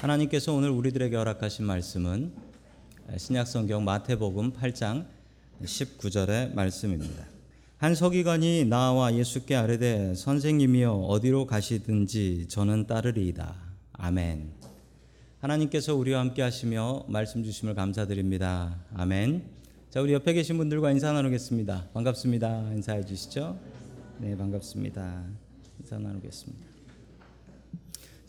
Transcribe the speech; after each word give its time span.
하나님께서 0.00 0.54
오늘 0.54 0.70
우리들에게 0.70 1.14
허락하신 1.14 1.66
말씀은 1.66 2.32
신약성경 3.18 3.84
마태복음 3.84 4.54
8장 4.54 5.04
19절의 5.62 6.54
말씀입니다. 6.54 7.26
한 7.76 7.94
서기관이 7.94 8.64
나와 8.64 9.14
예수께 9.14 9.54
아뢰되 9.56 10.14
선생님이여 10.14 10.92
어디로 10.92 11.46
가시든지 11.46 12.46
저는 12.48 12.86
따르리이다. 12.86 13.54
아멘. 13.92 14.52
하나님께서 15.40 15.94
우리와 15.94 16.20
함께 16.20 16.40
하시며 16.40 17.04
말씀 17.06 17.44
주심을 17.44 17.74
감사드립니다. 17.74 18.78
아멘. 18.94 19.42
자, 19.90 20.00
우리 20.00 20.14
옆에 20.14 20.32
계신 20.32 20.56
분들과 20.56 20.92
인사 20.92 21.12
나누겠습니다. 21.12 21.88
반갑습니다. 21.92 22.72
인사해 22.72 23.04
주시죠. 23.04 23.58
네, 24.18 24.34
반갑습니다. 24.34 25.24
인사 25.80 25.98
나누겠습니다. 25.98 26.69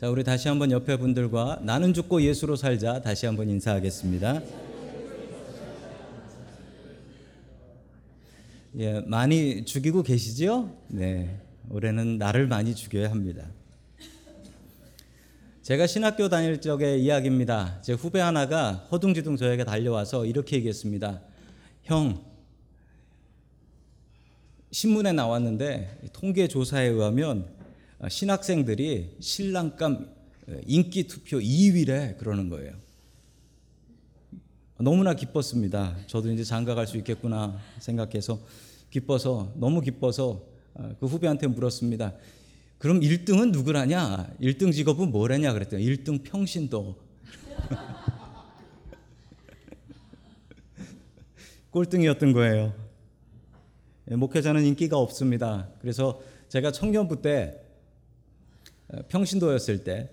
자, 0.02 0.10
우리 0.10 0.24
다시 0.24 0.48
한번 0.48 0.72
옆에 0.72 0.98
분들과 0.98 1.60
나는 1.62 1.94
죽고 1.94 2.24
예수로 2.24 2.56
살자 2.56 3.02
다시 3.02 3.28
한번 3.28 3.48
인사하겠습니다. 3.52 4.42
예, 8.80 9.00
많이 9.02 9.64
죽이고 9.64 10.02
계시지요? 10.02 10.76
네. 10.88 11.40
올해는 11.70 12.18
나를 12.18 12.48
많이 12.48 12.74
죽여야 12.74 13.12
합니다. 13.12 13.46
제가 15.62 15.86
신학교 15.86 16.30
다닐 16.30 16.60
적의 16.60 17.04
이야기입니다. 17.04 17.84
제 17.84 17.94
후배 17.94 18.20
하나가 18.20 18.88
허둥지둥 18.92 19.38
저에게 19.38 19.64
달려와서 19.66 20.26
이렇게 20.26 20.56
얘기했습니다. 20.56 21.22
형, 21.84 22.26
신문에 24.72 25.12
나왔는데 25.12 26.10
통계 26.12 26.48
조사에 26.48 26.88
의하면 26.88 27.61
신학생들이 28.10 29.18
신랑감 29.20 30.10
인기 30.66 31.08
투표 31.08 31.38
2위래 31.38 32.18
그러는 32.18 32.50
거예요. 32.50 32.74
너무나 34.80 35.14
기뻤습니다. 35.14 35.96
저도 36.08 36.32
이제 36.32 36.44
장가 36.44 36.74
갈 36.74 36.88
수 36.88 36.98
있겠구나 36.98 37.60
생각해서 37.80 38.40
기뻐서 38.90 39.54
너무 39.56 39.82
기뻐서 39.82 40.44
그 41.00 41.06
후배한테 41.06 41.46
물었습니다. 41.48 42.14
그럼 42.80 43.02
1등은 43.02 43.52
누구라냐? 43.52 44.34
1등 44.42 44.74
직업은 44.74 45.12
뭐라냐 45.12 45.54
그랬더니 45.54 45.86
1등 45.86 46.24
평신도. 46.24 46.96
꼴등이었던 51.70 52.34
거예요. 52.34 52.74
예, 54.10 54.16
목회자는 54.16 54.66
인기가 54.66 54.98
없습니다. 54.98 55.70
그래서 55.80 56.20
제가 56.50 56.72
청년부 56.72 57.22
때 57.22 57.62
평신도였을 59.10 59.84
때 59.84 60.10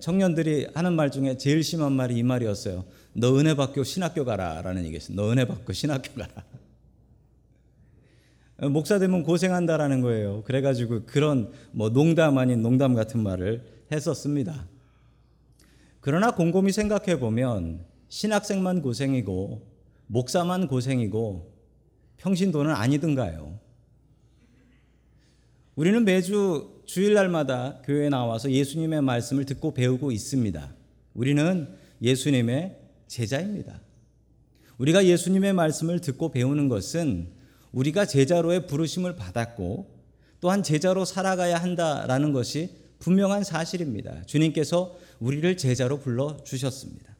청년들이 0.00 0.68
하는 0.74 0.94
말 0.94 1.10
중에 1.10 1.36
제일 1.36 1.62
심한 1.62 1.92
말이 1.92 2.16
이 2.16 2.22
말이었어요. 2.22 2.84
너 3.14 3.38
은혜 3.38 3.54
받고 3.54 3.82
신학교 3.84 4.24
가라라는 4.24 4.84
얘기였어요. 4.86 5.16
너 5.16 5.30
은혜 5.32 5.46
받고 5.46 5.72
신학교 5.72 6.12
가라. 6.14 6.44
목사 8.70 8.98
되면 8.98 9.22
고생한다라는 9.22 10.02
거예요. 10.02 10.42
그래가지고 10.44 11.06
그런 11.06 11.50
뭐 11.72 11.88
농담 11.90 12.36
아닌 12.36 12.60
농담 12.60 12.94
같은 12.94 13.22
말을 13.22 13.64
했었습니다. 13.90 14.68
그러나 16.00 16.34
곰곰이 16.34 16.72
생각해 16.72 17.18
보면 17.18 17.84
신학생만 18.08 18.82
고생이고 18.82 19.66
목사만 20.08 20.66
고생이고 20.66 21.54
평신도는 22.18 22.74
아니든가요. 22.74 23.58
우리는 25.74 26.04
매주 26.04 26.79
주일날마다 26.90 27.82
교회에 27.84 28.08
나와서 28.08 28.50
예수님의 28.50 29.00
말씀을 29.02 29.44
듣고 29.44 29.74
배우고 29.74 30.10
있습니다. 30.10 30.74
우리는 31.14 31.68
예수님의 32.02 32.78
제자입니다. 33.06 33.80
우리가 34.76 35.04
예수님의 35.06 35.52
말씀을 35.52 36.00
듣고 36.00 36.32
배우는 36.32 36.68
것은 36.68 37.28
우리가 37.70 38.06
제자로의 38.06 38.66
부르심을 38.66 39.14
받았고 39.14 40.00
또한 40.40 40.64
제자로 40.64 41.04
살아가야 41.04 41.58
한다라는 41.58 42.32
것이 42.32 42.70
분명한 42.98 43.44
사실입니다. 43.44 44.24
주님께서 44.24 44.98
우리를 45.20 45.56
제자로 45.58 46.00
불러 46.00 46.42
주셨습니다. 46.42 47.14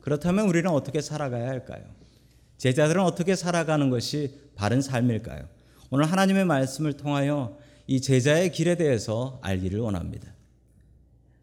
그렇다면 0.00 0.46
우리는 0.46 0.70
어떻게 0.70 1.00
살아가야 1.00 1.48
할까요? 1.48 1.82
제자들은 2.56 3.02
어떻게 3.02 3.34
살아가는 3.34 3.90
것이 3.90 4.38
바른 4.54 4.80
삶일까요? 4.80 5.48
오늘 5.90 6.04
하나님의 6.04 6.44
말씀을 6.44 6.92
통하여 6.92 7.58
이 7.92 8.00
제자의 8.00 8.50
길에 8.52 8.74
대해서 8.76 9.38
알기를 9.42 9.78
원합니다. 9.80 10.32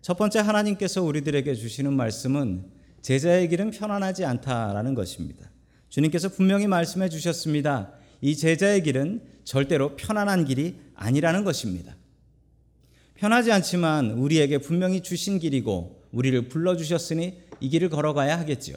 첫 0.02 0.18
번째 0.18 0.40
하나님께서 0.40 1.04
우리들에게 1.04 1.54
주시는 1.54 1.94
말씀은 1.94 2.66
제자의 3.04 3.50
길은 3.50 3.70
편안하지 3.70 4.26
않다라는 4.26 4.96
것입니다. 4.96 5.52
주님께서 5.90 6.30
분명히 6.30 6.66
말씀해 6.66 7.10
주셨습니다. 7.10 7.92
이 8.22 8.36
제자의 8.36 8.82
길은 8.82 9.22
절대로 9.44 9.96
편안한 9.96 10.46
길이 10.46 10.78
아니라는 10.96 11.44
것입니다. 11.44 11.96
편하지 13.14 13.52
않지만 13.52 14.14
우리에게 14.14 14.58
분명히 14.58 15.02
주신 15.02 15.38
길이고 15.38 16.02
우리를 16.12 16.50
불러 16.50 16.76
주셨으니 16.76 17.44
이 17.60 17.70
길을 17.70 17.90
걸어가야 17.90 18.40
하겠지요. 18.40 18.76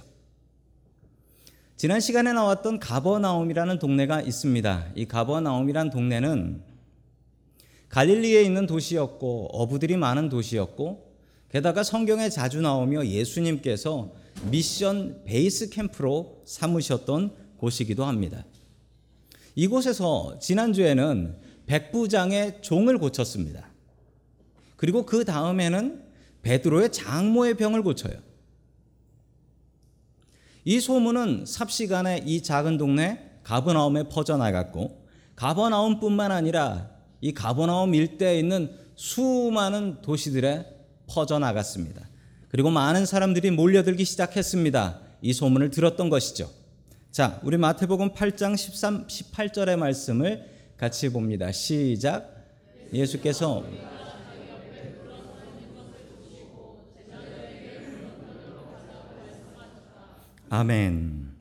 지난 1.78 2.00
시간에 2.00 2.34
나왔던 2.34 2.80
가버나움이라는 2.80 3.78
동네가 3.78 4.20
있습니다. 4.20 4.88
이 4.94 5.06
가버나움이란 5.06 5.88
동네는 5.88 6.71
갈릴리에 7.92 8.42
있는 8.42 8.66
도시였고 8.66 9.50
어부들이 9.52 9.98
많은 9.98 10.30
도시였고 10.30 11.12
게다가 11.50 11.82
성경에 11.82 12.30
자주 12.30 12.62
나오며 12.62 13.06
예수님께서 13.06 14.10
미션 14.50 15.24
베이스 15.26 15.68
캠프로 15.68 16.40
삼으셨던 16.46 17.32
곳이기도 17.58 18.06
합니다. 18.06 18.46
이곳에서 19.54 20.38
지난주에는 20.40 21.36
백부장의 21.66 22.62
종을 22.62 22.96
고쳤습니다. 22.96 23.68
그리고 24.76 25.04
그 25.04 25.26
다음에는 25.26 26.02
베드로의 26.40 26.92
장모의 26.92 27.58
병을 27.58 27.82
고쳐요. 27.82 28.14
이 30.64 30.80
소문은 30.80 31.44
삽시간에 31.44 32.24
이 32.24 32.42
작은 32.42 32.78
동네 32.78 33.32
가버나움에 33.42 34.04
퍼져나갔고 34.04 35.06
가버나움뿐만 35.36 36.32
아니라 36.32 37.01
이 37.22 37.32
가버나움 37.32 37.94
일대에 37.94 38.38
있는 38.38 38.76
수많은 38.96 40.02
도시들에 40.02 40.66
퍼져나갔습니다. 41.06 42.08
그리고 42.48 42.68
많은 42.68 43.06
사람들이 43.06 43.52
몰려들기 43.52 44.04
시작했습니다. 44.04 45.00
이 45.22 45.32
소문을 45.32 45.70
들었던 45.70 46.10
것이죠. 46.10 46.50
자, 47.12 47.40
우리 47.44 47.56
마태복음 47.56 48.12
8장 48.12 48.56
13, 48.56 49.06
18절의 49.06 49.76
말씀을 49.76 50.50
같이 50.76 51.10
봅니다. 51.10 51.52
시작. 51.52 52.28
예수께서 52.92 53.64
아멘. 60.50 61.32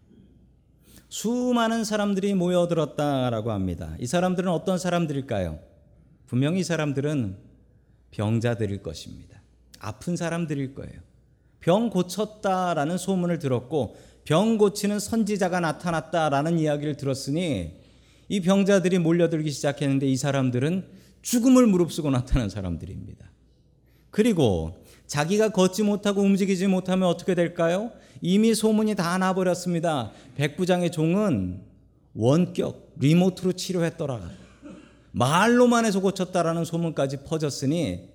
수많은 1.09 1.84
사람들이 1.84 2.34
모여들었다라고 2.36 3.52
합니다. 3.52 3.96
이 4.00 4.06
사람들은 4.06 4.50
어떤 4.50 4.78
사람들일까요? 4.78 5.70
분명히 6.31 6.62
이 6.62 6.64
사람들은 6.64 7.36
병자들일 8.12 8.81
것입니다. 8.81 9.42
아픈 9.80 10.16
사람들일 10.16 10.74
거예요. 10.75 11.02
병 11.59 11.90
고쳤다라는 11.90 12.97
소문을 12.97 13.38
들었고 13.38 13.97
병 14.24 14.58
고치는 14.58 15.00
선지자가 15.00 15.59
나타났다라는 15.59 16.58
이야기를 16.58 16.96
들었으니 16.96 17.74
이 18.30 18.40
병자들이 18.40 19.00
몰려들기 19.00 19.51
시작했는데 19.51 20.07
이 20.07 20.16
사람들은 20.16 20.86
죽음을 21.22 21.68
무릅쓰고 21.68 22.10
나타난 22.12 22.48
사람들입니다. 22.48 23.30
그리고 24.10 24.86
자기가 25.07 25.50
걷지 25.50 25.84
못하고 25.84 26.22
움직이지 26.22 26.68
못하면 26.68 27.10
어떻게 27.10 27.36
될까요? 27.36 27.92
이미 28.22 28.56
소문이 28.56 28.95
다 28.95 29.18
나버렸습니다. 29.18 30.13
백부장의 30.38 30.94
종은 30.94 31.62
원격 32.13 32.94
리모트로 33.00 33.51
치료했더라. 33.51 34.40
말로만 35.12 35.86
해서 35.86 36.00
고쳤다라는 36.00 36.66
소문까지 36.66 37.24
퍼졌으니 37.24 38.10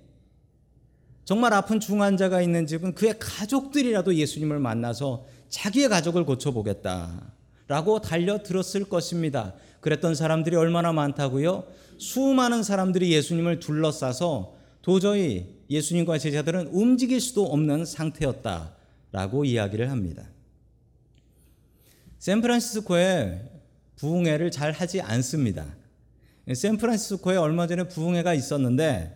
정말 1.25 1.53
아픈 1.53 1.79
중환자가 1.79 2.41
있는 2.41 2.65
집은 2.65 2.95
그의 2.95 3.15
가족들이라도 3.19 4.15
예수님을 4.15 4.59
만나서 4.59 5.25
자기의 5.49 5.89
가족을 5.89 6.25
고쳐보겠다 6.25 7.33
라고 7.67 7.99
달려들었을 7.99 8.85
것입니다. 8.89 9.53
그랬던 9.81 10.15
사람들이 10.15 10.55
얼마나 10.55 10.93
많다고요? 10.93 11.65
수많은 11.97 12.63
사람들이 12.63 13.11
예수님을 13.11 13.59
둘러싸서 13.59 14.55
도저히 14.81 15.57
예수님과 15.69 16.17
제자들은 16.17 16.67
움직일 16.67 17.19
수도 17.19 17.45
없는 17.45 17.85
상태였다 17.85 18.73
라고 19.11 19.43
이야기를 19.43 19.91
합니다. 19.91 20.23
샌프란시스코에 22.19 23.41
부흥회를 23.97 24.51
잘 24.51 24.71
하지 24.71 25.01
않습니다. 25.01 25.76
샌프란시스코에 26.53 27.35
얼마 27.37 27.67
전에 27.67 27.87
부흥회가 27.87 28.33
있었는데 28.33 29.13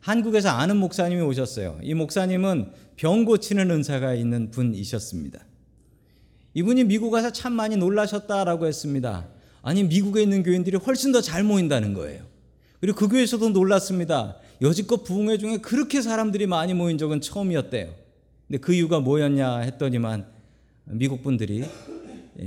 한국에서 0.00 0.48
아는 0.48 0.76
목사님이 0.78 1.22
오셨어요. 1.22 1.78
이 1.82 1.94
목사님은 1.94 2.72
병 2.96 3.24
고치는 3.24 3.70
은사가 3.70 4.14
있는 4.14 4.50
분이셨습니다. 4.50 5.44
이분이 6.54 6.84
미국 6.84 7.10
가서 7.10 7.32
참 7.32 7.52
많이 7.52 7.76
놀라셨다라고 7.76 8.66
했습니다. 8.66 9.28
아니 9.62 9.84
미국에 9.84 10.22
있는 10.22 10.42
교인들이 10.42 10.76
훨씬 10.76 11.12
더 11.12 11.20
잘 11.20 11.44
모인다는 11.44 11.94
거예요. 11.94 12.24
그리고 12.80 12.98
그 12.98 13.08
교회에서도 13.08 13.50
놀랐습니다. 13.50 14.36
여지껏 14.60 15.04
부흥회 15.04 15.38
중에 15.38 15.58
그렇게 15.58 16.02
사람들이 16.02 16.46
많이 16.46 16.74
모인 16.74 16.98
적은 16.98 17.20
처음이었대요. 17.20 17.94
근데 18.48 18.58
그 18.58 18.74
이유가 18.74 18.98
뭐였냐 18.98 19.58
했더니만 19.58 20.26
미국 20.86 21.22
분들이 21.22 21.64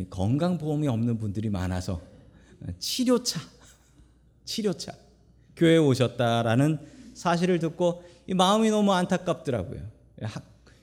건강보험이 0.10 0.90
없는 0.90 1.18
분들이 1.20 1.50
많아서 1.50 2.02
치료차, 2.80 3.40
치료차 4.46 4.94
교회에 5.56 5.78
오셨다라는 5.78 6.80
사실을 7.14 7.60
듣고 7.60 8.04
마음이 8.34 8.70
너무 8.70 8.94
안타깝더라고요. 8.94 9.82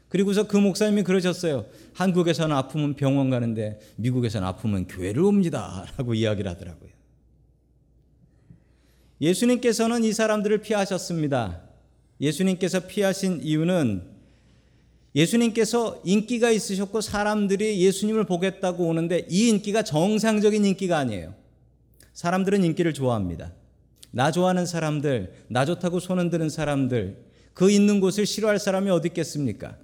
그리고서 0.08 0.46
그 0.46 0.58
목사님이 0.58 1.04
그러셨어요. 1.04 1.64
한국에서는 1.94 2.54
아프면 2.54 2.94
병원 2.94 3.30
가는데 3.30 3.80
미국에서는 3.96 4.46
아프면 4.46 4.86
교회를 4.86 5.22
옵니다. 5.22 5.86
라고 5.96 6.12
이야기를 6.14 6.50
하더라고요. 6.50 6.90
예수님께서는 9.20 10.04
이 10.04 10.12
사람들을 10.12 10.58
피하셨습니다. 10.58 11.62
예수님께서 12.20 12.80
피하신 12.86 13.40
이유는 13.42 14.02
예수님께서 15.14 16.02
인기가 16.04 16.50
있으셨고 16.50 17.00
사람들이 17.00 17.80
예수님을 17.82 18.24
보겠다고 18.24 18.86
오는데 18.86 19.26
이 19.30 19.48
인기가 19.48 19.82
정상적인 19.82 20.64
인기가 20.64 20.98
아니에요. 20.98 21.34
사람들은 22.14 22.64
인기를 22.64 22.94
좋아합니다. 22.94 23.52
나 24.10 24.30
좋아하는 24.30 24.66
사람들, 24.66 25.32
나 25.48 25.64
좋다고 25.64 26.00
손 26.00 26.18
흔드는 26.18 26.50
사람들, 26.50 27.16
그 27.54 27.70
있는 27.70 28.00
곳을 28.00 28.26
싫어할 28.26 28.58
사람이 28.58 28.90
어디 28.90 29.08
있겠습니까? 29.08 29.76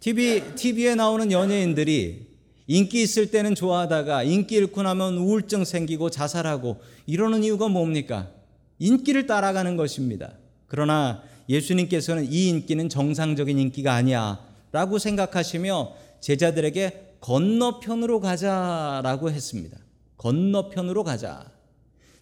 TV, 0.00 0.42
TV에 0.56 0.94
나오는 0.94 1.30
연예인들이 1.30 2.26
인기 2.66 3.02
있을 3.02 3.30
때는 3.30 3.54
좋아하다가 3.54 4.24
인기 4.24 4.56
잃고 4.56 4.82
나면 4.82 5.18
우울증 5.18 5.64
생기고 5.64 6.10
자살하고 6.10 6.80
이러는 7.06 7.44
이유가 7.44 7.68
뭡니까? 7.68 8.30
인기를 8.78 9.26
따라가는 9.26 9.76
것입니다. 9.76 10.32
그러나 10.66 11.22
예수님께서는 11.48 12.30
이 12.30 12.48
인기는 12.48 12.88
정상적인 12.88 13.58
인기가 13.58 13.94
아니야 13.94 14.40
라고 14.72 14.98
생각하시며 14.98 15.94
제자들에게 16.20 17.14
건너편으로 17.20 18.20
가자라고 18.20 19.30
했습니다. 19.30 19.78
건너편으로 20.26 21.04
가자. 21.04 21.52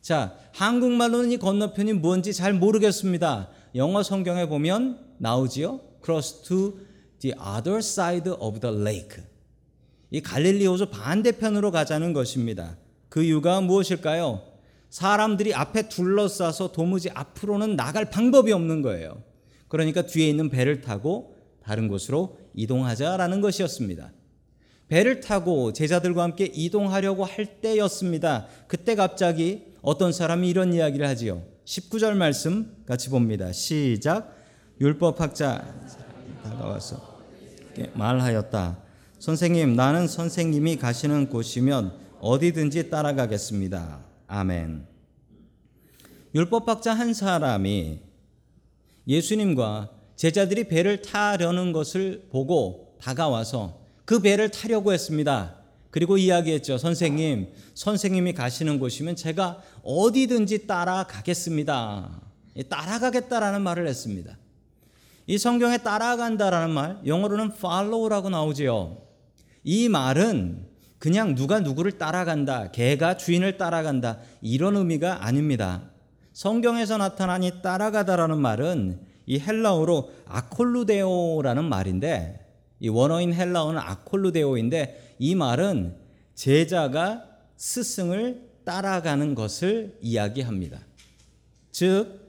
자, 0.02 0.36
한국말로는 0.52 1.32
이 1.32 1.38
건너편이 1.38 1.94
뭔지 1.94 2.34
잘 2.34 2.52
모르겠습니다. 2.52 3.48
영어 3.76 4.02
성경에 4.02 4.46
보면 4.46 4.98
나오지요. 5.16 5.80
Cross 6.04 6.42
to 6.42 6.78
the 7.20 7.34
other 7.40 7.78
side 7.78 8.30
of 8.30 8.60
the 8.60 8.76
lake. 8.78 9.24
이 10.10 10.20
갈릴리 10.20 10.66
호수 10.66 10.90
반대편으로 10.90 11.70
가자는 11.70 12.12
것입니다. 12.12 12.76
그 13.08 13.22
이유가 13.22 13.62
무엇일까요? 13.62 14.42
사람들이 14.90 15.54
앞에 15.54 15.88
둘러싸서 15.88 16.72
도무지 16.72 17.08
앞으로는 17.10 17.74
나갈 17.74 18.10
방법이 18.10 18.52
없는 18.52 18.82
거예요. 18.82 19.22
그러니까 19.68 20.02
뒤에 20.02 20.28
있는 20.28 20.50
배를 20.50 20.82
타고 20.82 21.36
다른 21.62 21.88
곳으로 21.88 22.36
이동하자라는 22.52 23.40
것이었습니다. 23.40 24.12
배를 24.88 25.20
타고 25.20 25.72
제자들과 25.72 26.22
함께 26.22 26.50
이동하려고 26.52 27.24
할 27.24 27.60
때였습니다. 27.60 28.46
그때 28.66 28.94
갑자기 28.94 29.64
어떤 29.82 30.12
사람이 30.12 30.48
이런 30.48 30.72
이야기를 30.72 31.06
하지요. 31.06 31.42
19절 31.64 32.14
말씀 32.14 32.76
같이 32.86 33.08
봅니다. 33.08 33.52
시작. 33.52 34.34
율법학자 34.80 35.64
다가와서 36.42 37.20
말하였다. 37.94 38.78
선생님, 39.18 39.74
나는 39.74 40.06
선생님이 40.06 40.76
가시는 40.76 41.30
곳이면 41.30 41.94
어디든지 42.20 42.90
따라가겠습니다. 42.90 44.04
아멘. 44.26 44.86
율법학자 46.34 46.92
한 46.92 47.14
사람이 47.14 48.00
예수님과 49.06 49.90
제자들이 50.16 50.68
배를 50.68 51.02
타려는 51.02 51.72
것을 51.72 52.28
보고 52.30 52.96
다가와서 53.00 53.83
그 54.04 54.20
배를 54.20 54.50
타려고 54.50 54.92
했습니다. 54.92 55.56
그리고 55.90 56.18
이야기했죠. 56.18 56.76
선생님, 56.76 57.52
선생님이 57.74 58.32
가시는 58.34 58.78
곳이면 58.78 59.16
제가 59.16 59.62
어디든지 59.82 60.66
따라가겠습니다. 60.66 62.20
따라가겠다라는 62.68 63.62
말을 63.62 63.86
했습니다. 63.86 64.36
이 65.26 65.38
성경에 65.38 65.78
따라간다라는 65.78 66.74
말, 66.74 66.98
영어로는 67.06 67.52
follow라고 67.56 68.28
나오지요. 68.28 68.98
이 69.62 69.88
말은 69.88 70.66
그냥 70.98 71.34
누가 71.34 71.60
누구를 71.60 71.92
따라간다, 71.92 72.70
개가 72.70 73.16
주인을 73.16 73.56
따라간다, 73.56 74.18
이런 74.42 74.76
의미가 74.76 75.24
아닙니다. 75.24 75.90
성경에서 76.32 76.98
나타난 76.98 77.42
이 77.42 77.62
따라가다라는 77.62 78.38
말은 78.38 79.00
이 79.26 79.38
헬라어로 79.38 80.10
아콜루데오라는 80.26 81.64
말인데 81.64 82.43
이 82.84 82.88
원어인 82.90 83.32
헬라어는 83.32 83.80
아콜루데오인데 83.80 85.16
이 85.18 85.34
말은 85.34 85.96
제자가 86.34 87.24
스승을 87.56 88.46
따라가는 88.64 89.34
것을 89.34 89.96
이야기합니다. 90.02 90.84
즉, 91.72 92.20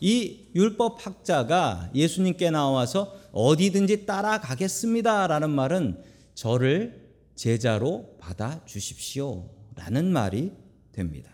이 0.00 0.48
율법 0.56 1.06
학자가 1.06 1.90
예수님께 1.94 2.50
나와서 2.50 3.16
어디든지 3.30 4.04
따라가겠습니다. 4.04 5.28
라는 5.28 5.50
말은 5.50 6.02
저를 6.34 7.08
제자로 7.36 8.16
받아 8.18 8.64
주십시오. 8.64 9.48
라는 9.76 10.12
말이 10.12 10.50
됩니다. 10.90 11.30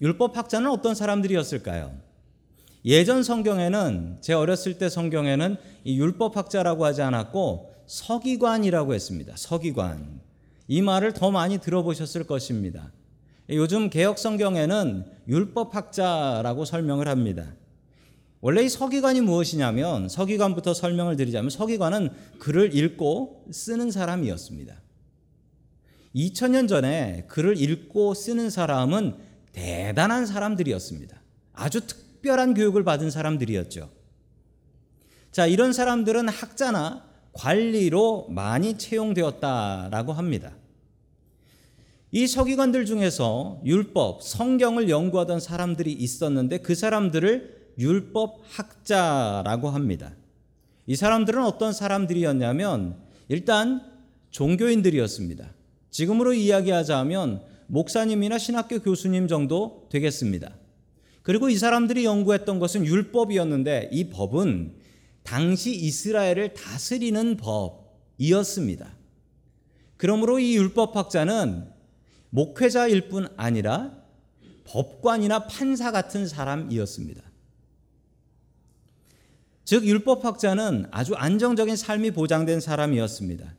율법 0.00 0.36
학자는 0.36 0.68
어떤 0.68 0.96
사람들이었을까요? 0.96 2.07
예전 2.84 3.22
성경에는 3.22 4.18
제 4.20 4.32
어렸을 4.32 4.78
때 4.78 4.88
성경에는 4.88 5.56
이 5.84 5.98
율법학자라고 5.98 6.84
하지 6.84 7.02
않았고 7.02 7.74
서기관이라고 7.86 8.94
했습니다. 8.94 9.34
서기관. 9.36 10.20
이 10.68 10.82
말을 10.82 11.12
더 11.12 11.30
많이 11.30 11.58
들어보셨을 11.58 12.24
것입니다. 12.24 12.92
요즘 13.50 13.88
개혁 13.88 14.18
성경에는 14.18 15.04
율법학자라고 15.26 16.64
설명을 16.64 17.08
합니다. 17.08 17.54
원래 18.40 18.62
이 18.62 18.68
서기관이 18.68 19.22
무엇이냐면 19.22 20.08
서기관부터 20.08 20.74
설명을 20.74 21.16
드리자면 21.16 21.50
서기관은 21.50 22.10
글을 22.38 22.76
읽고 22.76 23.46
쓰는 23.50 23.90
사람이었습니다. 23.90 24.80
2000년 26.14 26.68
전에 26.68 27.24
글을 27.28 27.60
읽고 27.60 28.14
쓰는 28.14 28.50
사람은 28.50 29.16
대단한 29.52 30.26
사람들이었습니다. 30.26 31.20
아주 31.54 31.80
특 31.80 32.07
특별한 32.18 32.54
교육을 32.54 32.84
받은 32.84 33.10
사람들이었죠. 33.10 33.90
자, 35.30 35.46
이런 35.46 35.72
사람들은 35.72 36.28
학자나 36.28 37.04
관리로 37.32 38.26
많이 38.30 38.76
채용되었다라고 38.76 40.12
합니다. 40.12 40.56
이 42.10 42.26
서기관들 42.26 42.86
중에서 42.86 43.60
율법, 43.64 44.22
성경을 44.22 44.88
연구하던 44.88 45.40
사람들이 45.40 45.92
있었는데 45.92 46.58
그 46.58 46.74
사람들을 46.74 47.74
율법 47.78 48.40
학자라고 48.50 49.68
합니다. 49.68 50.12
이 50.86 50.96
사람들은 50.96 51.44
어떤 51.44 51.72
사람들이었냐면 51.72 52.96
일단 53.28 53.82
종교인들이었습니다. 54.30 55.50
지금으로 55.90 56.32
이야기하자면 56.32 57.42
목사님이나 57.66 58.38
신학교 58.38 58.80
교수님 58.80 59.28
정도 59.28 59.86
되겠습니다. 59.90 60.54
그리고 61.28 61.50
이 61.50 61.58
사람들이 61.58 62.06
연구했던 62.06 62.58
것은 62.58 62.86
율법이었는데 62.86 63.90
이 63.92 64.08
법은 64.08 64.76
당시 65.22 65.76
이스라엘을 65.76 66.54
다스리는 66.54 67.36
법이었습니다. 67.36 68.90
그러므로 69.98 70.38
이 70.38 70.56
율법학자는 70.56 71.68
목회자일 72.30 73.10
뿐 73.10 73.28
아니라 73.36 73.92
법관이나 74.64 75.48
판사 75.48 75.92
같은 75.92 76.26
사람이었습니다. 76.26 77.20
즉, 79.66 79.84
율법학자는 79.84 80.86
아주 80.90 81.12
안정적인 81.12 81.76
삶이 81.76 82.12
보장된 82.12 82.60
사람이었습니다. 82.60 83.54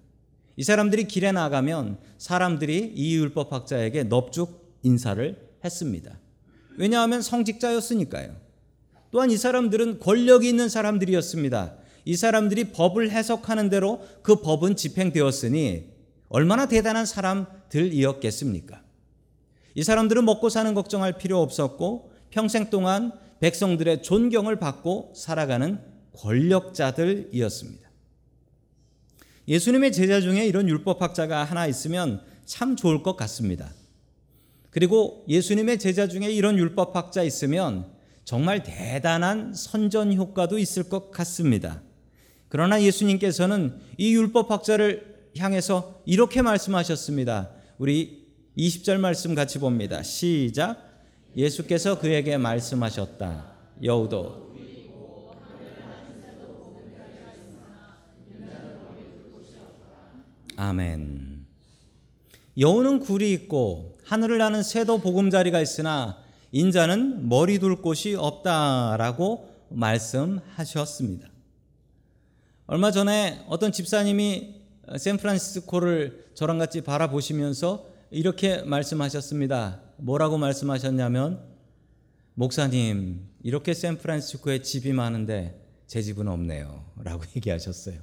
이 0.55 0.63
사람들이 0.63 1.03
길에 1.03 1.31
나가면 1.31 1.99
사람들이 2.17 2.93
이 2.95 3.15
율법학자에게 3.15 4.05
넙죽 4.05 4.79
인사를 4.81 5.49
했습니다. 5.63 6.17
왜냐하면 6.79 7.21
성직자였으니까요. 7.21 8.38
또한 9.12 9.29
이 9.31 9.38
사람들은 9.38 10.00
권력이 10.00 10.48
있는 10.48 10.69
사람들이었습니다. 10.69 11.75
이 12.05 12.15
사람들이 12.15 12.71
법을 12.71 13.12
해석하는 13.12 13.69
대로 13.69 14.01
그 14.21 14.38
법은 14.38 14.77
집행되었으니 14.77 15.89
얼마나 16.29 16.67
대단한 16.67 17.05
사람들이었겠습니까? 17.05 18.81
이 19.75 19.83
사람들은 19.83 20.24
먹고 20.24 20.48
사는 20.48 20.74
걱정할 20.74 21.17
필요 21.17 21.41
없었고 21.41 22.13
평생 22.29 22.69
동안 22.69 23.12
백성들의 23.41 24.01
존경을 24.01 24.57
받고 24.57 25.12
살아가는 25.17 25.81
권력자들이었습니다. 26.13 27.89
예수님의 29.50 29.91
제자 29.91 30.21
중에 30.21 30.45
이런 30.48 30.69
율법학자가 30.69 31.43
하나 31.43 31.67
있으면 31.67 32.21
참 32.45 32.77
좋을 32.77 33.03
것 33.03 33.17
같습니다. 33.17 33.69
그리고 34.69 35.25
예수님의 35.27 35.79
제자 35.79 36.07
중에 36.07 36.31
이런 36.31 36.57
율법학자 36.57 37.23
있으면 37.23 37.91
정말 38.23 38.63
대단한 38.63 39.53
선전 39.53 40.13
효과도 40.13 40.59
있을 40.59 40.89
것 40.89 41.09
같습니다. 41.11 41.81
그러나 42.47 42.81
예수님께서는 42.81 43.79
이 43.97 44.13
율법학자를 44.15 45.29
향해서 45.38 46.01
이렇게 46.05 46.41
말씀하셨습니다. 46.41 47.51
우리 47.77 48.27
20절 48.57 48.97
말씀 48.99 49.35
같이 49.35 49.59
봅니다. 49.59 50.03
시작. 50.03 50.77
예수께서 51.35 51.99
그에게 51.99 52.38
말씀하셨다. 52.38 53.53
여우도 53.83 54.49
아멘. 60.59 61.45
여우는 62.57 62.99
굴이 62.99 63.31
있고 63.31 63.97
하늘을 64.09 64.39
나는 64.39 64.63
새도 64.63 65.01
보금자리가 65.01 65.61
있으나 65.61 66.17
인자는 66.51 67.29
머리 67.29 67.59
둘 67.59 67.79
곳이 67.79 68.15
없다라고 68.15 69.47
말씀하셨습니다. 69.69 71.29
얼마 72.65 72.89
전에 72.89 73.45
어떤 73.47 73.71
집사님이 73.71 74.55
샌프란시스코를 74.97 76.31
저랑 76.33 76.57
같이 76.57 76.81
바라보시면서 76.81 77.85
이렇게 78.09 78.63
말씀하셨습니다. 78.63 79.79
뭐라고 79.97 80.39
말씀하셨냐면 80.39 81.43
목사님 82.33 83.27
이렇게 83.43 83.75
샌프란시스코에 83.75 84.63
집이 84.63 84.91
많은데 84.91 85.63
제 85.85 86.01
집은 86.01 86.27
없네요. 86.27 86.83
라고 87.03 87.21
얘기하셨어요. 87.37 87.99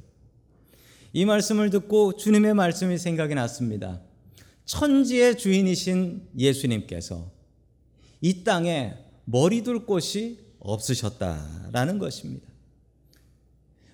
이 1.12 1.24
말씀을 1.24 1.70
듣고 1.70 2.14
주님의 2.14 2.54
말씀이 2.54 2.96
생각이 2.96 3.34
났습니다. 3.34 4.05
천지의 4.66 5.38
주인이신 5.38 6.28
예수님께서 6.38 7.30
이 8.20 8.44
땅에 8.44 8.94
머리 9.24 9.62
둘 9.62 9.86
곳이 9.86 10.38
없으셨다라는 10.58 11.98
것입니다. 11.98 12.46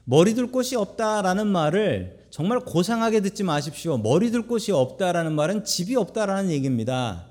머리 0.05 0.35
둘 0.35 0.51
곳이 0.51 0.75
없다라는 0.75 1.47
말을 1.47 2.27
정말 2.31 2.61
고상하게 2.61 3.21
듣지 3.21 3.45
마십시오. 3.45 3.99
머리 3.99 4.31
둘 4.31 4.49
곳이 4.49 4.73
없다라는 4.73 5.35
말은 5.35 5.65
집이 5.65 5.95
없다라는 5.95 6.51
얘기입니다. 6.51 7.29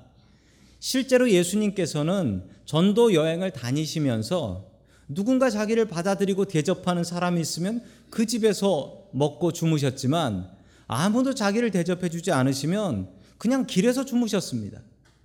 실제로 0.78 1.30
예수님께서는 1.30 2.44
전도 2.64 3.14
여행을 3.14 3.50
다니시면서 3.50 4.70
누군가 5.08 5.50
자기를 5.50 5.86
받아들이고 5.86 6.46
대접하는 6.46 7.04
사람이 7.04 7.40
있으면 7.40 7.82
그 8.08 8.24
집에서 8.26 9.08
먹고 9.12 9.52
주무셨지만 9.52 10.48
아무도 10.86 11.34
자기를 11.34 11.70
대접해 11.70 12.08
주지 12.08 12.32
않으시면 12.32 13.21
그냥 13.42 13.66
길에서 13.66 14.04
주무셨습니다. 14.04 14.80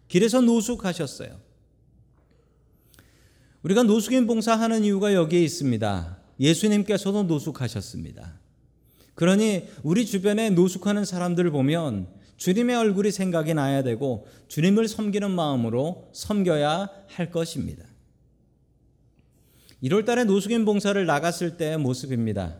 길에서 0.07 0.41
노숙하셨어요. 0.41 1.39
우리가 3.61 3.83
노숙인 3.83 4.25
봉사하는 4.25 4.85
이유가 4.85 5.13
여기에 5.13 5.43
있습니다. 5.43 6.17
예수님께서도 6.39 7.21
노숙하셨습니다. 7.21 8.39
그러니 9.13 9.67
우리 9.83 10.03
주변에 10.07 10.49
노숙하는 10.49 11.05
사람들을 11.05 11.51
보면 11.51 12.07
주님의 12.37 12.75
얼굴이 12.75 13.11
생각이 13.11 13.53
나야 13.53 13.83
되고 13.83 14.25
주님을 14.47 14.87
섬기는 14.87 15.29
마음으로 15.29 16.09
섬겨야 16.13 16.89
할 17.09 17.29
것입니다. 17.29 17.85
1월 19.83 20.07
달에 20.07 20.23
노숙인 20.23 20.65
봉사를 20.65 21.05
나갔을 21.05 21.55
때의 21.57 21.77
모습입니다. 21.77 22.57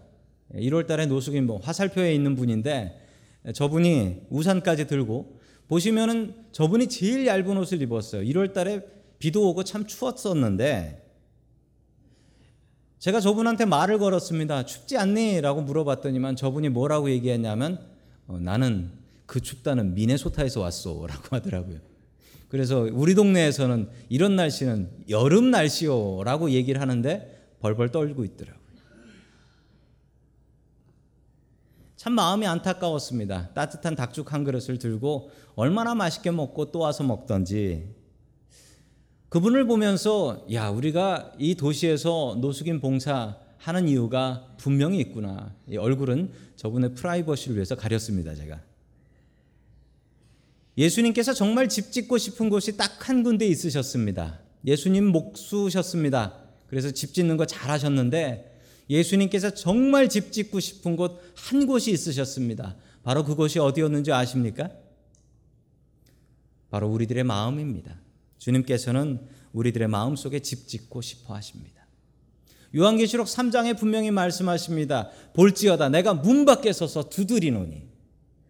1월 0.53 0.85
달에 0.85 1.07
노숙인 1.07 1.47
봉 1.47 1.59
화살표에 1.63 2.13
있는 2.13 2.35
분인데 2.35 3.07
저분이 3.55 4.27
우산까지 4.29 4.85
들고 4.85 5.36
보시면은 5.67 6.33
저분이 6.51 6.87
제일 6.87 7.25
얇은 7.27 7.57
옷을 7.57 7.81
입었어요. 7.81 8.21
1월 8.23 8.53
달에 8.53 8.81
비도 9.19 9.49
오고 9.49 9.63
참 9.63 9.85
추웠었는데 9.85 11.03
제가 12.99 13.19
저분한테 13.19 13.65
말을 13.65 13.99
걸었습니다. 13.99 14.65
춥지 14.65 14.97
않니? 14.97 15.41
라고 15.41 15.61
물어봤더니만 15.61 16.35
저분이 16.35 16.69
뭐라고 16.69 17.09
얘기했냐면 17.09 17.79
어, 18.27 18.39
나는 18.39 18.91
그 19.25 19.41
춥다는 19.41 19.93
미네소타에서 19.93 20.61
왔소 20.61 21.05
라고 21.07 21.35
하더라고요. 21.35 21.79
그래서 22.49 22.87
우리 22.91 23.13
동네에서는 23.13 23.89
이런 24.09 24.35
날씨는 24.37 24.89
여름 25.09 25.51
날씨요 25.51 26.23
라고 26.23 26.49
얘기를 26.51 26.79
하는데 26.79 27.55
벌벌 27.59 27.91
떨고 27.91 28.23
있더라고요. 28.23 28.66
참 32.07 32.13
마음이 32.13 32.47
안타까웠습니다. 32.47 33.49
따뜻한 33.53 33.97
닭죽 33.97 34.31
한 34.31 34.45
그릇을 34.45 34.79
들고 34.79 35.29
얼마나 35.55 35.93
맛있게 35.93 36.31
먹고 36.31 36.71
또 36.71 36.79
와서 36.79 37.03
먹던지 37.03 37.93
그분을 39.27 39.67
보면서 39.67 40.45
야 40.53 40.69
우리가 40.69 41.33
이 41.37 41.55
도시에서 41.55 42.37
노숙인 42.39 42.79
봉사 42.79 43.35
하는 43.57 43.89
이유가 43.89 44.47
분명히 44.55 44.99
있구나. 44.99 45.53
얼굴은 45.77 46.31
저분의 46.55 46.93
프라이버시를 46.93 47.57
위해서 47.57 47.75
가렸습니다. 47.75 48.33
제가. 48.35 48.61
예수님께서 50.77 51.33
정말 51.33 51.67
집 51.67 51.91
짓고 51.91 52.17
싶은 52.17 52.49
곳이 52.49 52.77
딱 52.77 53.09
한 53.09 53.21
군데 53.21 53.45
있으셨습니다. 53.47 54.39
예수님 54.65 55.07
목수셨습니다. 55.07 56.35
그래서 56.67 56.89
집 56.89 57.13
짓는 57.13 57.35
거 57.35 57.45
잘하셨는데 57.45 58.46
예수님께서 58.89 59.51
정말 59.51 60.09
집 60.09 60.31
짓고 60.31 60.59
싶은 60.59 60.95
곳 60.95 61.27
한 61.37 61.65
곳이 61.65 61.91
있으셨습니다. 61.91 62.75
바로 63.03 63.23
그곳이 63.23 63.59
어디였는지 63.59 64.11
아십니까? 64.11 64.69
바로 66.69 66.89
우리들의 66.89 67.23
마음입니다. 67.23 67.95
주님께서는 68.37 69.21
우리들의 69.53 69.87
마음 69.87 70.15
속에 70.15 70.39
집 70.39 70.67
짓고 70.67 71.01
싶어 71.01 71.35
하십니다. 71.35 71.87
요한계시록 72.75 73.27
3장에 73.27 73.77
분명히 73.77 74.11
말씀하십니다. 74.11 75.09
볼지어다 75.33 75.89
내가 75.89 76.13
문 76.13 76.43
밖에 76.43 76.73
서서 76.73 77.09
두드리노니 77.09 77.87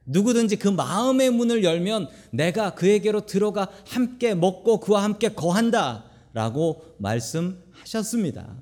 누구든지 0.06 0.56
그 0.56 0.68
마음의 0.68 1.30
문을 1.30 1.64
열면 1.64 2.08
내가 2.32 2.74
그에게로 2.74 3.26
들어가 3.26 3.70
함께 3.86 4.34
먹고 4.34 4.80
그와 4.80 5.04
함께 5.04 5.30
거한다 5.30 6.06
라고 6.34 6.96
말씀하셨습니다. 6.98 8.56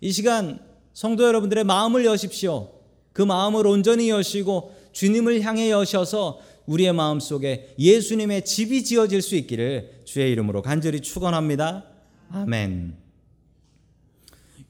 이 0.00 0.12
시간 0.12 0.60
성도 0.94 1.24
여러분들의 1.24 1.64
마음을 1.64 2.04
여십시오. 2.04 2.70
그 3.12 3.22
마음을 3.22 3.66
온전히 3.66 4.10
여시고 4.10 4.74
주님을 4.92 5.42
향해 5.42 5.70
여셔서 5.70 6.40
우리의 6.66 6.92
마음 6.92 7.18
속에 7.18 7.74
예수님의 7.78 8.44
집이 8.44 8.84
지어질 8.84 9.20
수 9.22 9.34
있기를 9.36 10.02
주의 10.04 10.30
이름으로 10.32 10.62
간절히 10.62 11.00
축원합니다. 11.00 11.84
아멘. 12.30 12.96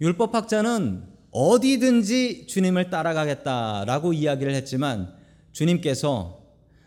율법학자는 0.01 1.05
어디든지 1.31 2.47
주님을 2.47 2.91
따라가겠다라고 2.91 4.13
이야기를 4.13 4.55
했지만 4.55 5.15
주님께서 5.53 6.41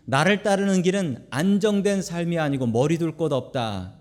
나를 0.05 0.43
따르는 0.43 0.81
길은 0.81 1.27
안정된 1.29 2.01
삶이 2.01 2.37
아니고 2.37 2.67
머리 2.67 2.97
둘 2.97 3.15
곳 3.17 3.31
없다. 3.33 3.93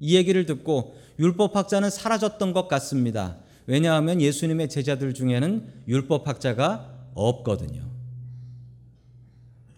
이 0.00 0.16
얘기를 0.16 0.46
듣고 0.46 0.96
율법학자는 1.18 1.90
사라졌던 1.90 2.52
것 2.52 2.66
같습니다. 2.68 3.38
왜냐하면 3.66 4.20
예수님의 4.20 4.68
제자들 4.68 5.14
중에는 5.14 5.84
율법학자가 5.88 7.10
없거든요. 7.14 7.90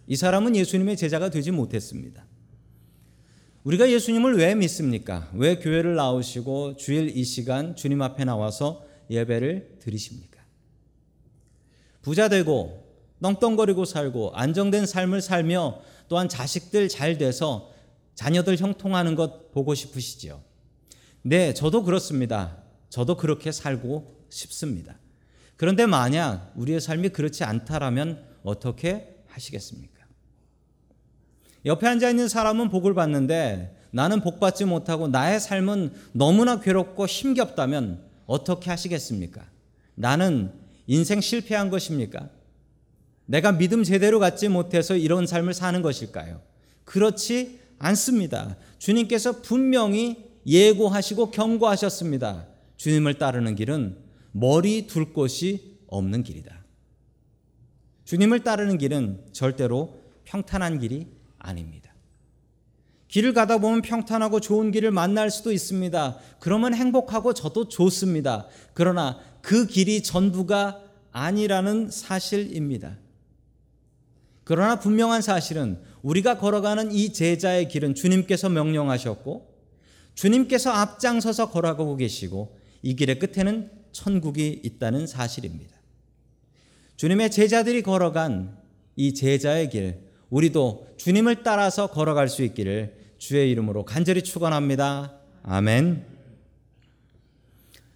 이 0.07 0.17
사람은 0.17 0.57
예수님의 0.57 0.97
제자가 0.97 1.31
되지 1.31 1.51
못했습니다. 1.51 2.25
우리가 3.65 3.91
예수님을 3.91 4.37
왜 4.37 4.55
믿습니까? 4.55 5.31
왜 5.35 5.59
교회를 5.59 5.95
나오시고 5.95 6.77
주일 6.77 7.17
이 7.17 7.25
시간 7.25 7.75
주님 7.75 8.03
앞에 8.03 8.25
나와서 8.25 8.85
예배를 9.11 9.79
드리십니까? 9.81 10.43
부자 12.03 12.29
되고 12.29 12.85
떵떵거리고 13.23 13.87
살고 13.87 14.33
안정된 14.35 14.85
삶을 14.85 15.23
살며 15.23 15.81
또한 16.09 16.29
자식들 16.29 16.89
잘 16.89 17.17
돼서 17.17 17.71
자녀들 18.15 18.59
형통하는 18.59 19.15
것 19.15 19.51
보고 19.53 19.75
싶으시지요. 19.75 20.43
네, 21.23 21.55
저도 21.55 21.85
그렇습니다. 21.85 22.64
저도 22.95 23.17
그렇게 23.17 23.51
살고 23.51 24.25
싶습니다. 24.31 24.95
그런데 25.57 25.85
만약 25.85 26.53
우리의 26.55 26.81
삶이 26.81 27.09
그렇지 27.09 27.43
않다라면 27.43 28.25
어떻게 28.45 29.17
하시겠습니까? 29.27 30.05
옆에 31.65 31.89
앉아 31.89 32.09
있는 32.11 32.29
사람은 32.29 32.69
복을 32.69 32.95
받는데 32.95 33.77
나는 33.91 34.21
복 34.21 34.39
받지 34.39 34.65
못하고 34.65 35.09
나의 35.09 35.41
삶은 35.41 35.93
너무나 36.13 36.61
괴롭고 36.61 37.07
힘겹다면 37.07 38.01
어떻게 38.27 38.71
하시겠습니까? 38.71 39.45
나는 39.97 40.53
인생 40.87 41.21
실패한 41.21 41.71
것입니까? 41.71 42.31
내가 43.27 43.51
믿음 43.51 43.83
제대로 43.83 44.21
갖지 44.21 44.49
못해서 44.49 44.95
이런 44.95 45.27
삶을 45.27 45.53
사는 45.53 45.83
것일까요? 45.83 46.41
그렇지 46.85 47.59
않습니다. 47.81 48.57
주님께서 48.79 49.43
분명히 49.43 50.31
예고하시고 50.47 51.33
경고하셨습니다. 51.33 52.54
주님을 52.85 53.15
따르는 53.15 53.55
길은 53.55 53.97
머리 54.33 54.87
둘 54.87 55.15
곳이 55.15 55.79
없는 55.87 56.23
길이다. 56.23 56.67
주님을 58.05 58.45
따르는 58.45 58.77
길은 58.77 59.29
절대로 59.33 60.03
평탄한 60.25 60.81
길이 60.81 61.07
아닙니다. 61.39 61.95
길을 63.09 63.33
가다 63.33 63.57
보면 63.57 63.81
평탄하고 63.81 64.41
좋은 64.41 64.71
길을 64.71 64.91
만날 64.91 65.31
수도 65.31 65.51
있습니다. 65.51 66.19
그러면 66.41 66.75
행복하고 66.75 67.33
저도 67.33 67.71
좋습니다. 67.71 68.49
그러나 68.75 69.19
그 69.41 69.67
길이 69.67 70.03
전부가 70.03 70.83
아니라는 71.11 71.91
사실입니다. 71.91 72.99
그러나 74.43 74.79
분명한 74.79 75.23
사실은 75.23 75.81
우리가 76.03 76.37
걸어가는 76.37 76.93
이 76.93 77.15
제자의 77.15 77.69
길은 77.69 77.95
주님께서 77.95 78.51
명령하셨고 78.51 79.55
주님께서 80.15 80.71
앞장서서 80.71 81.51
걸어가고 81.51 81.97
계시고 81.97 82.63
이 82.85 82.97
길의 82.97 83.19
끝에는 83.19 83.71
천국이 83.93 84.61
있다는 84.63 85.07
사실입니다. 85.07 85.75
주님의 86.97 87.31
제자들이 87.31 87.83
걸어간 87.83 88.59
이 88.95 89.15
제자의 89.15 89.71
길, 89.71 90.01
우리도 90.29 90.89
주님을 90.99 91.43
따라서 91.43 91.87
걸어갈 91.87 92.29
수 92.29 92.43
있기를 92.43 92.95
주의 93.17 93.51
이름으로 93.51 93.87
간절히 93.87 94.23
축원합니다. 94.23 95.19
아멘. 95.45 96.05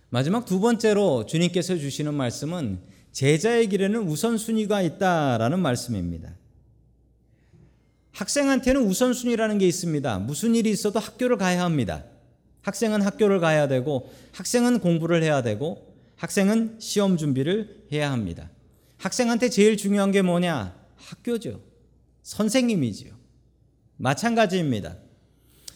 마지막 0.09 0.47
두 0.47 0.59
번째로 0.59 1.27
주님께서 1.27 1.77
주시는 1.77 2.15
말씀은 2.15 2.81
제자의 3.13 3.69
길에는 3.69 4.09
우선순위가 4.09 4.81
있다라는 4.81 5.61
말씀입니다. 5.61 6.35
학생한테는 8.13 8.83
우선순위라는 8.85 9.59
게 9.59 9.69
있습니다. 9.69 10.19
무슨 10.21 10.55
일이 10.55 10.71
있어도 10.71 10.99
학교를 10.99 11.37
가야 11.37 11.63
합니다. 11.63 12.05
학생은 12.69 13.01
학교를 13.01 13.41
가야 13.41 13.67
되고, 13.67 14.11
학생은 14.33 14.81
공부를 14.81 15.23
해야 15.23 15.43
되고, 15.43 15.95
학생은 16.17 16.77
시험 16.81 17.17
준비를 17.17 17.87
해야 17.93 18.13
합니다. 18.13 18.51
학생한테 18.99 19.49
제일 19.49 19.77
중요한 19.77 20.11
게 20.11 20.21
뭐냐? 20.21 20.77
학교죠. 20.97 21.61
선생님이지요. 22.23 23.15
마찬가지입니다. 23.97 24.97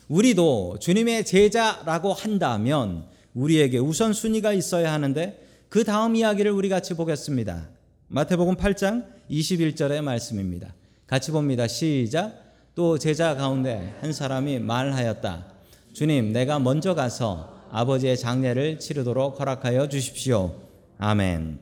우리도 0.08 0.78
주님의 0.80 1.24
제자라고 1.24 2.12
한다면 2.12 3.06
우리에게 3.32 3.78
우선순위가 3.78 4.52
있어야 4.52 4.92
하는데 4.92 5.42
그 5.70 5.84
다음 5.84 6.14
이야기를 6.14 6.50
우리 6.50 6.68
같이 6.68 6.92
보겠습니다. 6.94 7.70
마태복음 8.08 8.56
8장 8.56 9.06
21절의 9.30 10.02
말씀입니다. 10.02 10.74
같이 11.06 11.30
봅니다. 11.30 11.66
시작. 11.66 12.42
또 12.74 12.98
제자 12.98 13.34
가운데 13.34 13.96
한 14.00 14.12
사람이 14.12 14.58
말하였다. 14.58 15.51
주님, 15.92 16.32
내가 16.32 16.58
먼저 16.58 16.94
가서 16.94 17.68
아버지의 17.70 18.16
장례를 18.16 18.78
치르도록 18.78 19.38
허락하여 19.38 19.88
주십시오. 19.88 20.54
아멘. 20.98 21.58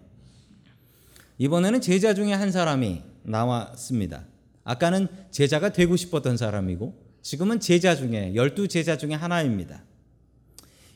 이번에는 1.38 1.80
제자 1.80 2.14
중에 2.14 2.32
한 2.32 2.52
사람이 2.52 3.02
나왔습니다. 3.22 4.24
아까는 4.62 5.08
제자가 5.30 5.72
되고 5.72 5.96
싶었던 5.96 6.36
사람이고 6.36 6.94
지금은 7.22 7.60
제자 7.60 7.96
중에 7.96 8.34
열두 8.34 8.68
제자 8.68 8.96
중에 8.96 9.14
하나입니다. 9.14 9.82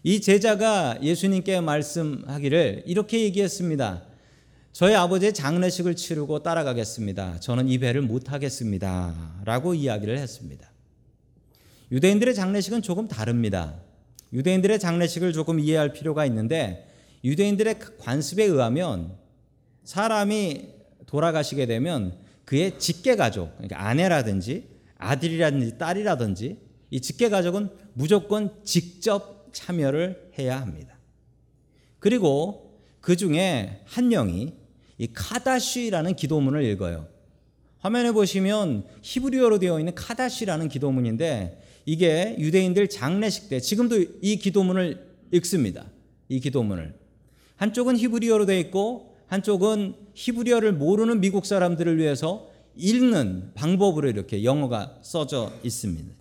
이 0.03 0.21
제자가 0.21 0.99
예수님께 1.03 1.61
말씀하기를 1.61 2.85
이렇게 2.87 3.23
얘기했습니다. 3.23 4.03
저희 4.73 4.95
아버지의 4.95 5.33
장례식을 5.33 5.97
치르고 5.97 6.43
따라가겠습니다. 6.43 7.41
저는 7.41 7.69
이 7.69 7.79
배를 7.79 8.03
못 8.03 8.33
하겠습니다. 8.33 9.41
라고 9.45 9.75
이야기를 9.75 10.19
했습니다. 10.19 10.74
유대인들의 11.95 12.35
장례식은 12.35 12.83
조금 12.83 13.07
다릅니다. 13.07 13.77
유대인들의 14.33 14.81
장례식을 14.81 15.33
조금 15.33 15.61
이해할 15.61 15.93
필요가 15.93 16.27
있는데 16.27 16.93
유대인들의 17.23 17.79
관습에 18.01 18.43
의하면 18.43 19.17
사람이 19.85 20.71
돌아가시게 21.07 21.67
되면 21.67 22.19
그의 22.45 22.81
직계 22.81 23.15
가족, 23.15 23.53
그러니까 23.59 23.87
아내라든지 23.87 24.67
아들이라든지 24.99 25.79
딸이라든지 25.79 26.59
이 26.91 27.01
직계 27.01 27.29
가족은 27.29 27.69
무조건 27.93 28.51
직접 28.65 29.47
참여를 29.53 30.33
해야 30.37 30.61
합니다. 30.61 30.99
그리고 32.01 32.77
그 33.01 33.15
중에 33.15 33.83
한 33.85 34.09
명이 34.09 34.53
이 34.99 35.09
카다쉬라는 35.13 36.17
기도문을 36.17 36.65
읽어요. 36.65 37.07
화면에 37.79 38.11
보시면 38.11 38.85
히브리어로 39.03 39.61
되어 39.61 39.79
있는 39.79 39.95
카다쉬라는 39.95 40.69
기도문인데 40.69 41.61
이게 41.87 42.37
유대인들 42.39 42.89
장례식 42.89 43.49
때 43.49 43.61
지금도 43.61 44.05
이 44.21 44.37
기도문을 44.37 45.05
읽습니다. 45.33 45.87
이 46.29 46.41
기도문을 46.41 46.95
한쪽은 47.57 47.97
히브리어로 47.99 48.47
되어 48.47 48.59
있고 48.61 49.15
한쪽은 49.27 49.95
히브리어를 50.15 50.73
모르는 50.73 51.21
미국 51.21 51.47
사람들을 51.47 51.99
위해서 51.99 52.51
읽는 52.77 53.53
방법으로 53.55 54.09
이렇게 54.09 54.45
영어가 54.45 54.99
써져 55.03 55.53
있습니다. 55.63 56.15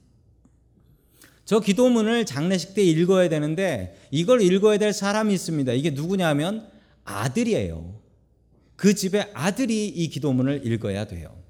저 1.46 1.60
기도문을 1.60 2.26
장례식 2.26 2.74
때 2.74 2.84
읽어야 2.84 3.28
되는데 3.28 3.98
이걸 4.12 4.42
읽어야 4.42 4.78
될 4.78 4.94
사람이 4.94 5.34
있습니다. 5.34 5.74
이게 5.74 5.90
누구냐면 5.90 6.68
아들이에요. 7.04 8.02
그 8.76 8.96
집에 8.96 9.30
아들이 9.34 9.88
이 9.88 10.08
기도문을 10.08 10.66
읽어야 10.66 11.06
돼요. 11.06 11.43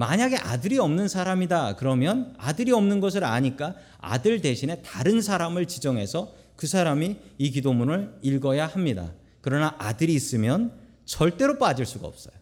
만약에 0.00 0.36
아들이 0.36 0.78
없는 0.78 1.08
사람이다 1.08 1.76
그러면 1.76 2.34
아들이 2.38 2.72
없는 2.72 3.00
것을 3.00 3.22
아니까 3.22 3.74
아들 3.98 4.40
대신에 4.40 4.80
다른 4.80 5.20
사람을 5.20 5.66
지정해서 5.66 6.32
그 6.56 6.66
사람이 6.66 7.16
이 7.36 7.50
기도문을 7.50 8.20
읽어야 8.22 8.66
합니다. 8.66 9.12
그러나 9.42 9.74
아들이 9.76 10.14
있으면 10.14 10.72
절대로 11.04 11.58
빠질 11.58 11.84
수가 11.84 12.08
없어요. 12.08 12.32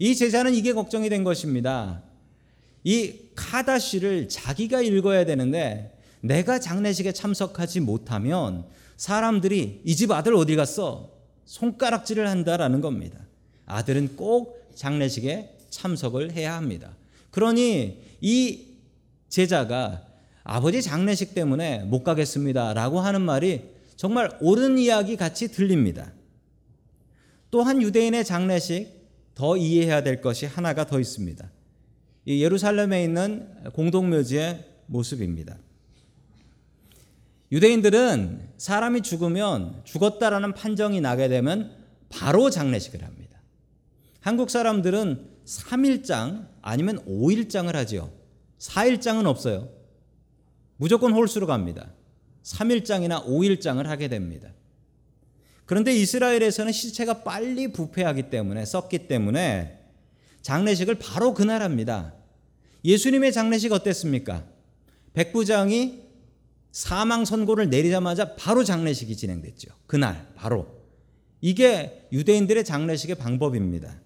이 0.00 0.16
제자는 0.16 0.52
이게 0.52 0.72
걱정이 0.72 1.08
된 1.10 1.22
것입니다. 1.22 2.02
이 2.82 3.14
카다시를 3.36 4.28
자기가 4.28 4.80
읽어야 4.80 5.24
되는데 5.26 5.96
내가 6.22 6.58
장례식에 6.58 7.12
참석하지 7.12 7.78
못하면 7.78 8.64
사람들이 8.96 9.82
이 9.84 9.94
집 9.94 10.10
아들 10.10 10.34
어디 10.34 10.56
갔어? 10.56 11.12
손가락질을 11.44 12.28
한다라는 12.28 12.80
겁니다. 12.80 13.20
아들은 13.66 14.16
꼭 14.16 14.72
장례식에 14.74 15.57
참석을 15.70 16.32
해야 16.32 16.56
합니다. 16.56 16.96
그러니 17.30 18.02
이 18.20 18.66
제자가 19.28 20.04
아버지 20.42 20.80
장례식 20.82 21.34
때문에 21.34 21.84
못 21.84 22.02
가겠습니다 22.02 22.72
라고 22.72 23.00
하는 23.00 23.20
말이 23.20 23.62
정말 23.96 24.30
옳은 24.40 24.78
이야기 24.78 25.16
같이 25.16 25.48
들립니다. 25.48 26.12
또한 27.50 27.82
유대인의 27.82 28.24
장례식 28.24 28.98
더 29.34 29.56
이해해야 29.56 30.02
될 30.02 30.20
것이 30.20 30.46
하나가 30.46 30.86
더 30.86 31.00
있습니다. 31.00 31.50
이 32.24 32.42
예루살렘에 32.42 33.04
있는 33.04 33.48
공동묘지의 33.72 34.64
모습입니다. 34.86 35.56
유대인들은 37.50 38.48
사람이 38.58 39.02
죽으면 39.02 39.80
죽었다라는 39.84 40.54
판정이 40.54 41.00
나게 41.00 41.28
되면 41.28 41.72
바로 42.10 42.50
장례식을 42.50 43.02
합니다. 43.02 43.40
한국 44.20 44.50
사람들은 44.50 45.37
3일장 45.48 46.46
아니면 46.60 47.04
5일장을 47.06 47.72
하지요. 47.72 48.12
4일장은 48.58 49.26
없어요. 49.26 49.70
무조건 50.76 51.12
홀수로 51.12 51.46
갑니다. 51.46 51.90
3일장이나 52.42 53.24
5일장을 53.24 53.82
하게 53.84 54.08
됩니다. 54.08 54.50
그런데 55.64 55.94
이스라엘에서는 55.94 56.72
시체가 56.72 57.22
빨리 57.24 57.72
부패하기 57.72 58.30
때문에 58.30 58.64
썩기 58.64 59.08
때문에 59.08 59.80
장례식을 60.42 60.96
바로 60.96 61.34
그날 61.34 61.62
합니다. 61.62 62.14
예수님의 62.84 63.32
장례식 63.32 63.72
어땠습니까? 63.72 64.46
백부장이 65.14 66.02
사망 66.70 67.24
선고를 67.24 67.70
내리자마자 67.70 68.36
바로 68.36 68.64
장례식이 68.64 69.16
진행됐죠. 69.16 69.70
그날 69.86 70.30
바로. 70.36 70.78
이게 71.40 72.06
유대인들의 72.12 72.64
장례식의 72.64 73.16
방법입니다. 73.16 74.00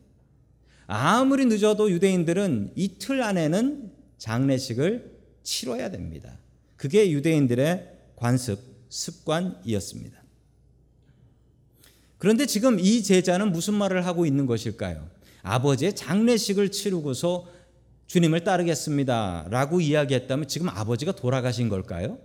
아무리 0.87 1.47
늦어도 1.47 1.91
유대인들은 1.91 2.73
이틀 2.77 3.23
안에는 3.23 3.93
장례식을 4.19 5.13
치러야 5.43 5.91
됩니다. 5.91 6.39
그게 6.77 7.11
유대인들의 7.11 7.89
관습, 8.17 8.59
습관이었습니다. 8.89 10.23
그런데 12.19 12.47
지금 12.47 12.79
이 12.79 13.03
제자는 13.03 13.51
무슨 13.51 13.75
말을 13.75 14.07
하고 14.07 14.27
있는 14.27 14.47
것일까요? 14.47 15.09
아버지의 15.43 15.97
장례식을 15.97 16.71
치르고서 16.71 17.49
주님을 18.07 18.45
따르겠습니다. 18.45 19.47
라고 19.51 19.81
이야기했다면 19.81 20.47
지금 20.47 20.69
아버지가 20.69 21.13
돌아가신 21.13 21.69
걸까요? 21.69 22.19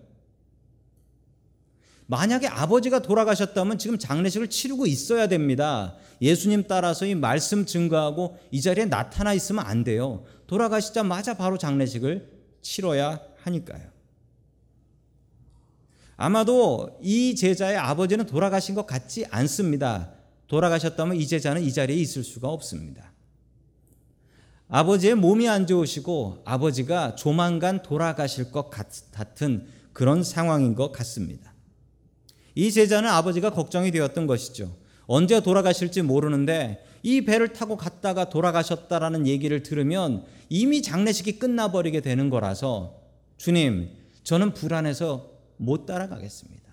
만약에 2.07 2.47
아버지가 2.47 2.99
돌아가셨다면 2.99 3.77
지금 3.77 3.99
장례식을 3.99 4.49
치르고 4.49 4.87
있어야 4.87 5.27
됩니다. 5.27 5.95
예수님 6.21 6.63
따라서 6.67 7.05
이 7.05 7.15
말씀 7.15 7.65
증거하고 7.65 8.37
이 8.49 8.61
자리에 8.61 8.85
나타나 8.85 9.33
있으면 9.33 9.65
안 9.65 9.83
돼요. 9.83 10.23
돌아가시자마자 10.47 11.35
바로 11.35 11.57
장례식을 11.57 12.31
치러야 12.61 13.19
하니까요. 13.43 13.97
아마도 16.15 16.97
이 17.01 17.35
제자의 17.35 17.77
아버지는 17.77 18.25
돌아가신 18.25 18.73
것 18.73 18.87
같지 18.87 19.25
않습니다. 19.29 20.13
돌아가셨다면 20.47 21.17
이 21.17 21.27
제자는 21.27 21.61
이 21.61 21.71
자리에 21.71 21.97
있을 21.97 22.23
수가 22.23 22.47
없습니다. 22.47 23.11
아버지의 24.69 25.15
몸이 25.15 25.47
안 25.47 25.67
좋으시고 25.67 26.41
아버지가 26.45 27.15
조만간 27.15 27.83
돌아가실 27.83 28.51
것 28.51 28.69
같은 28.69 29.67
그런 29.93 30.23
상황인 30.23 30.73
것 30.73 30.91
같습니다. 30.91 31.46
이 32.57 32.71
제자는 32.71 33.07
아버지가 33.07 33.51
걱정이 33.51 33.91
되었던 33.91 34.25
것이죠. 34.25 34.75
언제 35.05 35.41
돌아가실지 35.41 36.01
모르는데 36.01 36.83
이 37.03 37.21
배를 37.21 37.53
타고 37.53 37.77
갔다가 37.77 38.29
돌아가셨다라는 38.29 39.27
얘기를 39.27 39.61
들으면 39.61 40.25
이미 40.49 40.81
장례식이 40.81 41.37
끝나버리게 41.37 42.01
되는 42.01 42.31
거라서 42.31 42.99
주님, 43.37 43.91
저는 44.23 44.55
불안해서 44.55 45.29
못 45.57 45.85
따라가겠습니다. 45.85 46.63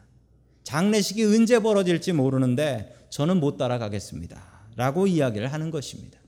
장례식이 0.62 1.23
언제 1.23 1.59
벌어질지 1.59 2.14
모르는데 2.14 2.97
저는 3.11 3.38
못 3.38 3.59
따라가겠습니다. 3.59 4.42
라고 4.77 5.07
이야기를 5.07 5.53
하는 5.53 5.70
것입니다. 5.70 6.18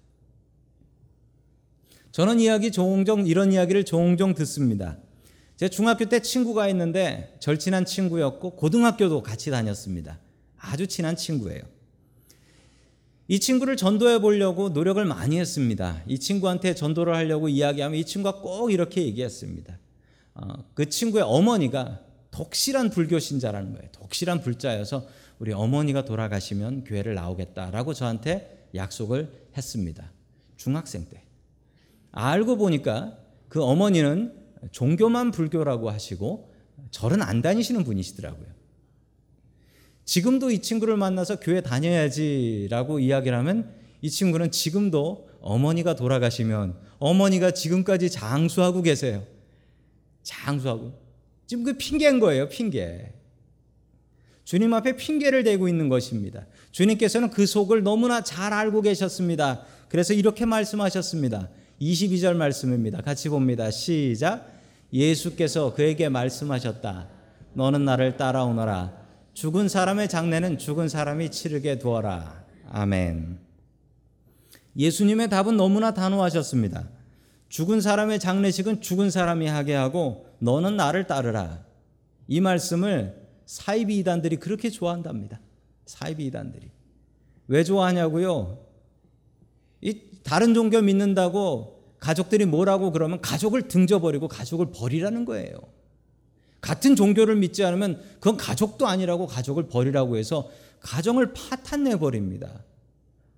저는 2.12 2.40
이야기 2.40 2.70
종종 2.70 3.26
이런 3.26 3.54
이야기를 3.54 3.86
종종 3.86 4.34
듣습니다. 4.34 4.98
제 5.56 5.70
중학교 5.70 6.04
때 6.04 6.20
친구가 6.20 6.68
있는데 6.68 7.34
절친한 7.40 7.86
친구였고 7.86 8.56
고등학교도 8.56 9.22
같이 9.22 9.50
다녔습니다. 9.50 10.18
아주 10.58 10.86
친한 10.86 11.16
친구예요. 11.16 11.62
이 13.28 13.40
친구를 13.40 13.76
전도해 13.76 14.20
보려고 14.20 14.68
노력을 14.68 15.02
많이 15.04 15.38
했습니다. 15.40 16.02
이 16.06 16.18
친구한테 16.18 16.74
전도를 16.74 17.14
하려고 17.14 17.48
이야기하면 17.48 17.98
이 17.98 18.04
친구가 18.04 18.40
꼭 18.40 18.70
이렇게 18.70 19.02
얘기했습니다. 19.02 19.78
어, 20.34 20.64
그 20.74 20.88
친구의 20.88 21.24
어머니가 21.24 22.00
독실한 22.30 22.90
불교 22.90 23.18
신자라는 23.18 23.72
거예요. 23.72 23.88
독실한 23.92 24.42
불자여서 24.42 25.06
우리 25.38 25.52
어머니가 25.52 26.04
돌아가시면 26.04 26.84
교회를 26.84 27.14
나오겠다라고 27.14 27.94
저한테 27.94 28.68
약속을 28.74 29.30
했습니다. 29.56 30.12
중학생 30.58 31.06
때. 31.08 31.22
알고 32.12 32.56
보니까 32.56 33.16
그 33.48 33.62
어머니는 33.62 34.45
종교만 34.72 35.30
불교라고 35.30 35.90
하시고 35.90 36.52
절은 36.90 37.22
안 37.22 37.42
다니시는 37.42 37.84
분이시더라고요. 37.84 38.46
지금도 40.04 40.50
이 40.50 40.60
친구를 40.60 40.96
만나서 40.96 41.40
교회 41.40 41.60
다녀야지라고 41.60 43.00
이야기를 43.00 43.36
하면 43.38 43.74
이 44.02 44.10
친구는 44.10 44.52
지금도 44.52 45.28
어머니가 45.40 45.96
돌아가시면 45.96 46.76
어머니가 46.98 47.50
지금까지 47.50 48.10
장수하고 48.10 48.82
계세요. 48.82 49.24
장수하고. 50.22 50.92
지금 51.46 51.64
그 51.64 51.76
핑계인 51.76 52.20
거예요, 52.20 52.48
핑계. 52.48 53.12
주님 54.44 54.72
앞에 54.74 54.96
핑계를 54.96 55.42
대고 55.42 55.68
있는 55.68 55.88
것입니다. 55.88 56.46
주님께서는 56.70 57.30
그 57.30 57.46
속을 57.46 57.82
너무나 57.82 58.22
잘 58.22 58.52
알고 58.52 58.82
계셨습니다. 58.82 59.64
그래서 59.88 60.14
이렇게 60.14 60.44
말씀하셨습니다. 60.44 61.48
22절 61.80 62.36
말씀입니다. 62.36 63.02
같이 63.02 63.28
봅니다. 63.28 63.70
시작. 63.70 64.50
예수께서 64.92 65.74
그에게 65.74 66.08
말씀하셨다. 66.08 67.08
너는 67.54 67.84
나를 67.84 68.16
따라오너라. 68.16 68.92
죽은 69.34 69.68
사람의 69.68 70.08
장례는 70.08 70.58
죽은 70.58 70.88
사람이 70.88 71.30
치르게 71.30 71.78
두어라. 71.78 72.44
아멘. 72.70 73.38
예수님의 74.76 75.28
답은 75.28 75.56
너무나 75.56 75.92
단호하셨습니다. 75.92 76.88
죽은 77.48 77.80
사람의 77.80 78.18
장례식은 78.18 78.80
죽은 78.80 79.10
사람이 79.10 79.46
하게 79.46 79.74
하고 79.74 80.26
너는 80.38 80.76
나를 80.76 81.06
따르라. 81.06 81.64
이 82.28 82.40
말씀을 82.40 83.26
사이비 83.46 83.98
이단들이 83.98 84.36
그렇게 84.36 84.70
좋아한답니다. 84.70 85.40
사이비 85.86 86.26
이단들이. 86.26 86.70
왜 87.48 87.62
좋아하냐고요? 87.62 88.58
이 89.82 90.00
다른 90.26 90.54
종교 90.54 90.82
믿는다고 90.82 91.84
가족들이 92.00 92.46
뭐라고 92.46 92.90
그러면 92.90 93.20
가족을 93.20 93.68
등져버리고 93.68 94.26
가족을 94.26 94.72
버리라는 94.72 95.24
거예요. 95.24 95.56
같은 96.60 96.96
종교를 96.96 97.36
믿지 97.36 97.62
않으면 97.62 98.02
그건 98.14 98.36
가족도 98.36 98.88
아니라고 98.88 99.28
가족을 99.28 99.68
버리라고 99.68 100.16
해서 100.16 100.50
가정을 100.80 101.32
파탄내 101.32 102.00
버립니다. 102.00 102.64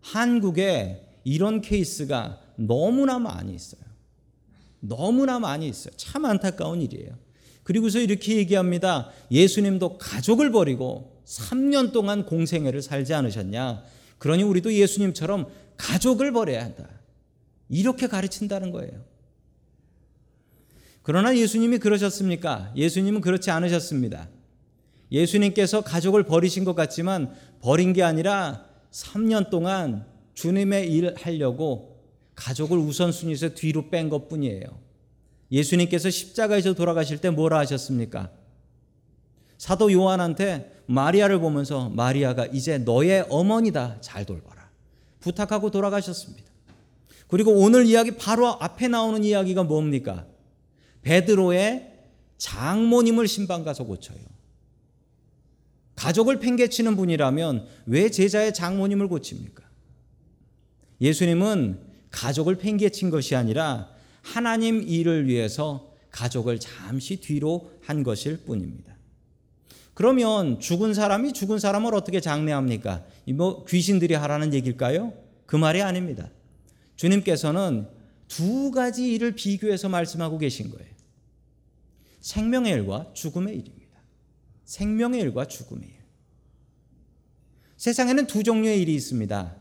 한국에 0.00 1.06
이런 1.24 1.60
케이스가 1.60 2.40
너무나 2.56 3.18
많이 3.18 3.54
있어요. 3.54 3.82
너무나 4.80 5.38
많이 5.38 5.68
있어요. 5.68 5.92
참 5.98 6.24
안타까운 6.24 6.80
일이에요. 6.80 7.10
그리고서 7.64 7.98
이렇게 7.98 8.36
얘기합니다. 8.38 9.10
예수님도 9.30 9.98
가족을 9.98 10.52
버리고 10.52 11.20
3년 11.26 11.92
동안 11.92 12.24
공생애를 12.24 12.80
살지 12.80 13.12
않으셨냐? 13.12 13.84
그러니 14.16 14.42
우리도 14.42 14.72
예수님처럼 14.72 15.48
가족을 15.78 16.32
버려야 16.32 16.64
한다. 16.64 16.86
이렇게 17.70 18.06
가르친다는 18.06 18.70
거예요. 18.72 19.04
그러나 21.02 21.34
예수님이 21.34 21.78
그러셨습니까? 21.78 22.72
예수님은 22.76 23.22
그렇지 23.22 23.50
않으셨습니다. 23.50 24.28
예수님께서 25.10 25.80
가족을 25.80 26.24
버리신 26.24 26.64
것 26.64 26.74
같지만 26.74 27.34
버린 27.62 27.94
게 27.94 28.02
아니라 28.02 28.66
3년 28.90 29.48
동안 29.48 30.06
주님의 30.34 30.92
일 30.92 31.14
하려고 31.16 32.04
가족을 32.34 32.78
우선순위에서 32.78 33.54
뒤로 33.54 33.88
뺀 33.88 34.10
것 34.10 34.28
뿐이에요. 34.28 34.64
예수님께서 35.50 36.10
십자가에서 36.10 36.74
돌아가실 36.74 37.18
때 37.18 37.30
뭐라 37.30 37.58
하셨습니까? 37.60 38.30
사도 39.56 39.90
요한한테 39.92 40.82
마리아를 40.86 41.40
보면서 41.40 41.88
마리아가 41.88 42.46
이제 42.46 42.78
너의 42.78 43.26
어머니다 43.30 43.96
잘 44.00 44.24
돌봐라. 44.24 44.57
부탁하고 45.20 45.70
돌아가셨습니다. 45.70 46.48
그리고 47.26 47.52
오늘 47.52 47.86
이야기 47.86 48.12
바로 48.12 48.48
앞에 48.48 48.88
나오는 48.88 49.22
이야기가 49.22 49.64
뭡니까? 49.64 50.26
베드로의 51.02 51.92
장모님을 52.38 53.28
신방 53.28 53.64
가서 53.64 53.84
고쳐요. 53.84 54.18
가족을 55.96 56.38
팽개치는 56.38 56.96
분이라면 56.96 57.66
왜 57.86 58.10
제자의 58.10 58.54
장모님을 58.54 59.08
고칩니까? 59.08 59.64
예수님은 61.00 61.80
가족을 62.10 62.56
팽개친 62.56 63.10
것이 63.10 63.34
아니라 63.34 63.90
하나님 64.22 64.82
일을 64.82 65.26
위해서 65.26 65.92
가족을 66.10 66.58
잠시 66.60 67.20
뒤로 67.20 67.72
한 67.82 68.02
것일 68.02 68.38
뿐입니다. 68.44 68.97
그러면 69.98 70.60
죽은 70.60 70.94
사람이 70.94 71.32
죽은 71.32 71.58
사람을 71.58 71.92
어떻게 71.92 72.20
장례합니까? 72.20 73.04
뭐 73.34 73.64
귀신들이 73.64 74.14
하라는 74.14 74.54
얘기일까요? 74.54 75.12
그 75.44 75.56
말이 75.56 75.82
아닙니다. 75.82 76.30
주님께서는 76.94 77.88
두 78.28 78.70
가지 78.70 79.12
일을 79.12 79.32
비교해서 79.32 79.88
말씀하고 79.88 80.38
계신 80.38 80.70
거예요. 80.70 80.86
생명의 82.20 82.74
일과 82.74 83.10
죽음의 83.12 83.56
일입니다. 83.56 83.98
생명의 84.66 85.20
일과 85.20 85.48
죽음의 85.48 85.88
일. 85.88 85.96
세상에는 87.76 88.28
두 88.28 88.44
종류의 88.44 88.80
일이 88.80 88.94
있습니다. 88.94 89.56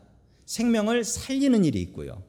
생명을 0.46 1.02
살리는 1.02 1.64
일이 1.64 1.82
있고요. 1.82 2.22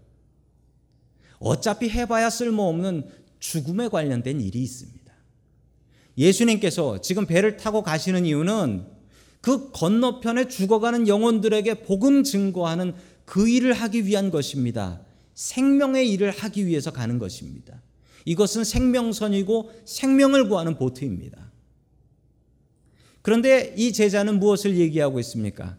어차피 1.37 1.91
해봐야 1.91 2.31
쓸모없는 2.31 3.07
죽음에 3.37 3.87
관련된 3.87 4.41
일이 4.41 4.63
있습니다. 4.63 5.08
예수님께서 6.17 7.01
지금 7.01 7.25
배를 7.25 7.57
타고 7.57 7.81
가시는 7.83 8.25
이유는 8.25 8.85
그 9.41 9.71
건너편에 9.71 10.47
죽어가는 10.47 11.07
영혼들에게 11.07 11.83
복음 11.83 12.23
증거하는 12.23 12.93
그 13.25 13.47
일을 13.47 13.73
하기 13.73 14.05
위한 14.05 14.31
것입니다. 14.31 15.01
생명의 15.33 16.11
일을 16.11 16.31
하기 16.31 16.65
위해서 16.65 16.91
가는 16.91 17.19
것입니다. 17.19 17.81
이것은 18.25 18.63
생명선이고 18.63 19.71
생명을 19.85 20.49
구하는 20.49 20.75
보트입니다. 20.75 21.51
그런데 23.21 23.73
이 23.77 23.93
제자는 23.93 24.39
무엇을 24.39 24.77
얘기하고 24.77 25.19
있습니까? 25.19 25.77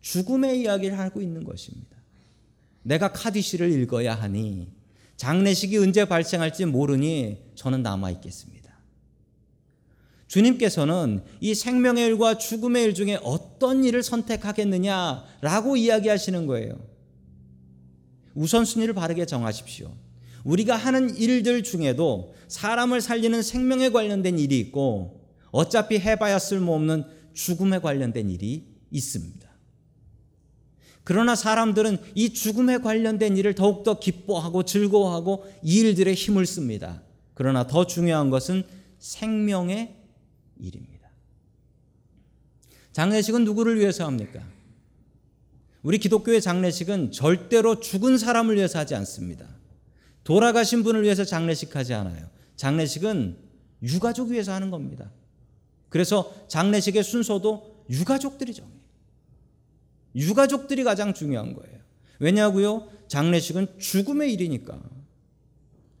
죽음의 0.00 0.60
이야기를 0.60 0.98
하고 0.98 1.20
있는 1.20 1.44
것입니다. 1.44 1.96
내가 2.82 3.12
카디시를 3.12 3.70
읽어야 3.82 4.14
하니 4.14 4.68
장례식이 5.16 5.76
언제 5.78 6.04
발생할지 6.04 6.66
모르니 6.66 7.42
저는 7.54 7.82
남아 7.82 8.10
있겠습니다. 8.12 8.55
주님께서는 10.28 11.22
이 11.40 11.54
생명의 11.54 12.06
일과 12.06 12.36
죽음의 12.36 12.84
일 12.84 12.94
중에 12.94 13.18
어떤 13.22 13.84
일을 13.84 14.02
선택하겠느냐라고 14.02 15.76
이야기하시는 15.76 16.46
거예요. 16.46 16.78
우선순위를 18.34 18.94
바르게 18.94 19.24
정하십시오. 19.26 19.94
우리가 20.44 20.76
하는 20.76 21.16
일들 21.16 21.62
중에도 21.62 22.34
사람을 22.48 23.00
살리는 23.00 23.42
생명에 23.42 23.90
관련된 23.90 24.38
일이 24.38 24.58
있고 24.60 25.24
어차피 25.50 25.98
해봐야 25.98 26.38
쓸모없는 26.38 27.04
죽음에 27.34 27.78
관련된 27.80 28.30
일이 28.30 28.66
있습니다. 28.90 29.46
그러나 31.02 31.36
사람들은 31.36 31.98
이 32.14 32.32
죽음에 32.32 32.78
관련된 32.78 33.36
일을 33.36 33.54
더욱더 33.54 33.98
기뻐하고 33.98 34.64
즐거워하고 34.64 35.44
이 35.62 35.78
일들에 35.78 36.14
힘을 36.14 36.46
씁니다. 36.46 37.02
그러나 37.34 37.66
더 37.66 37.86
중요한 37.86 38.30
것은 38.30 38.64
생명의 38.98 39.95
일입니다. 40.58 41.08
장례식은 42.92 43.44
누구를 43.44 43.78
위해서 43.78 44.06
합니까? 44.06 44.42
우리 45.82 45.98
기독교의 45.98 46.40
장례식은 46.40 47.12
절대로 47.12 47.78
죽은 47.78 48.18
사람을 48.18 48.56
위해서 48.56 48.78
하지 48.78 48.94
않습니다. 48.94 49.46
돌아가신 50.24 50.82
분을 50.82 51.02
위해서 51.02 51.24
장례식 51.24 51.76
하지 51.76 51.94
않아요. 51.94 52.28
장례식은 52.56 53.36
유가족 53.82 54.30
위해서 54.30 54.52
하는 54.52 54.70
겁니다. 54.70 55.12
그래서 55.88 56.34
장례식의 56.48 57.04
순서도 57.04 57.84
유가족들이 57.90 58.52
정해요. 58.54 58.76
유가족들이 60.16 60.82
가장 60.82 61.14
중요한 61.14 61.54
거예요. 61.54 61.78
왜냐고요? 62.18 62.88
장례식은 63.08 63.78
죽음의 63.78 64.32
일이니까. 64.32 64.80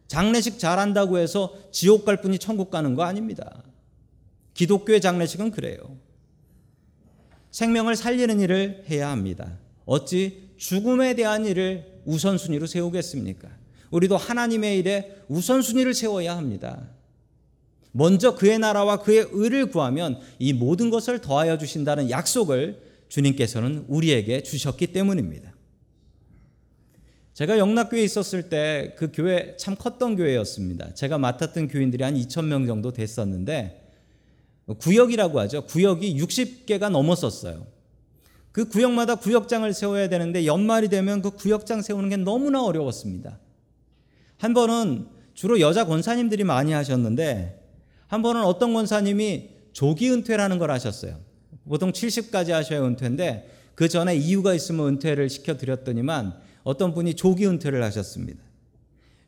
장례식 0.08 0.58
잘한다고 0.58 1.18
해서 1.18 1.54
지옥 1.70 2.04
갈 2.04 2.20
분이 2.20 2.38
천국 2.38 2.70
가는 2.70 2.94
거 2.94 3.02
아닙니다. 3.02 3.62
기독교의 4.56 5.00
장례식은 5.00 5.50
그래요. 5.50 5.98
생명을 7.50 7.94
살리는 7.94 8.40
일을 8.40 8.84
해야 8.90 9.10
합니다. 9.10 9.58
어찌 9.84 10.50
죽음에 10.56 11.14
대한 11.14 11.46
일을 11.46 12.00
우선순위로 12.06 12.66
세우겠습니까? 12.66 13.48
우리도 13.90 14.16
하나님의 14.16 14.78
일에 14.78 15.16
우선순위를 15.28 15.94
세워야 15.94 16.36
합니다. 16.36 16.88
먼저 17.92 18.34
그의 18.34 18.58
나라와 18.58 19.00
그의 19.00 19.28
의를 19.30 19.66
구하면 19.66 20.20
이 20.38 20.52
모든 20.52 20.90
것을 20.90 21.20
더하여 21.20 21.56
주신다는 21.56 22.10
약속을 22.10 22.80
주님께서는 23.08 23.84
우리에게 23.88 24.42
주셨기 24.42 24.88
때문입니다. 24.88 25.54
제가 27.34 27.58
영락교회에 27.58 28.02
있었을 28.02 28.48
때 28.48 28.94
그 28.96 29.12
교회 29.12 29.54
참 29.58 29.76
컸던 29.76 30.16
교회였습니다. 30.16 30.94
제가 30.94 31.18
맡았던 31.18 31.68
교인들이 31.68 32.02
한 32.02 32.14
2천 32.14 32.46
명 32.46 32.66
정도 32.66 32.92
됐었는데 32.92 33.85
구역이라고 34.74 35.38
하죠. 35.40 35.64
구역이 35.66 36.16
60개가 36.20 36.90
넘었었어요. 36.90 37.66
그 38.52 38.68
구역마다 38.68 39.16
구역장을 39.16 39.70
세워야 39.72 40.08
되는데 40.08 40.46
연말이 40.46 40.88
되면 40.88 41.22
그 41.22 41.30
구역장 41.30 41.82
세우는 41.82 42.08
게 42.08 42.16
너무나 42.16 42.64
어려웠습니다. 42.64 43.38
한 44.38 44.54
번은 44.54 45.08
주로 45.34 45.60
여자 45.60 45.84
권사님들이 45.84 46.44
많이 46.44 46.72
하셨는데 46.72 47.62
한 48.06 48.22
번은 48.22 48.42
어떤 48.44 48.72
권사님이 48.72 49.50
조기 49.72 50.10
은퇴라는 50.10 50.58
걸 50.58 50.70
하셨어요. 50.70 51.18
보통 51.68 51.92
70까지 51.92 52.50
하셔야 52.52 52.84
은퇴인데 52.84 53.50
그 53.74 53.88
전에 53.88 54.16
이유가 54.16 54.54
있으면 54.54 54.88
은퇴를 54.88 55.28
시켜드렸더니만 55.28 56.34
어떤 56.64 56.94
분이 56.94 57.14
조기 57.14 57.46
은퇴를 57.46 57.82
하셨습니다. 57.84 58.42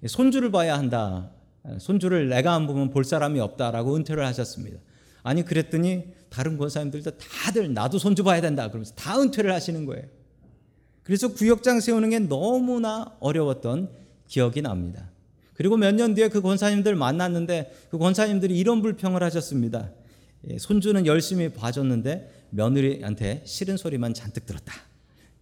손주를 0.07 0.51
봐야 0.51 0.79
한다. 0.79 1.31
손주를 1.79 2.29
내가 2.29 2.55
안 2.55 2.67
보면 2.67 2.91
볼 2.91 3.05
사람이 3.05 3.41
없다라고 3.41 3.97
은퇴를 3.97 4.25
하셨습니다. 4.25 4.79
아니 5.23 5.45
그랬더니 5.45 6.05
다른 6.31 6.57
권사님들도 6.59 7.13
다들 7.19 7.73
나도 7.75 7.99
손주 7.99 8.23
봐야 8.25 8.41
된다 8.41 8.69
그러면서 8.69 8.95
다 8.95 9.21
은퇴를 9.21 9.53
하시는 9.53 9.85
거예요. 9.87 10.05
그래서 11.03 11.29
구역장 11.29 11.81
세우는 11.81 12.11
게 12.11 12.19
너무나 12.19 13.17
어려웠던 13.21 13.91
기억이 14.27 14.63
납니다. 14.63 15.11
그리고 15.55 15.77
몇 15.77 15.93
년 15.95 16.15
뒤에 16.15 16.29
그 16.29 16.41
권사님들 16.41 16.95
만났는데 16.95 17.73
그 17.91 17.99
권사님들이 17.99 18.57
이런 18.57 18.83
불평을 18.83 19.23
하셨습니다. 19.23 19.91
예, 20.49 20.59
손주는 20.59 21.05
열심히 21.07 21.49
봐줬는데 21.53 22.47
며느리한테 22.51 23.43
싫은 23.45 23.77
소리만 23.77 24.15
잔뜩 24.15 24.47
들었다. 24.47 24.73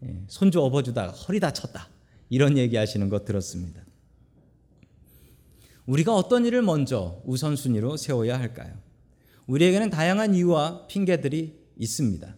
예, 0.04 0.22
손주 0.28 0.60
업어주다가 0.62 1.12
허리 1.12 1.38
다쳤다. 1.40 1.88
이런 2.30 2.56
얘기 2.56 2.76
하시는 2.76 3.08
것 3.08 3.24
들었습니다. 3.24 3.82
우리가 5.86 6.14
어떤 6.14 6.46
일을 6.46 6.62
먼저 6.62 7.20
우선순위로 7.26 7.96
세워야 7.96 8.38
할까요? 8.38 8.72
우리에게는 9.46 9.90
다양한 9.90 10.34
이유와 10.34 10.86
핑계들이 10.88 11.58
있습니다. 11.78 12.34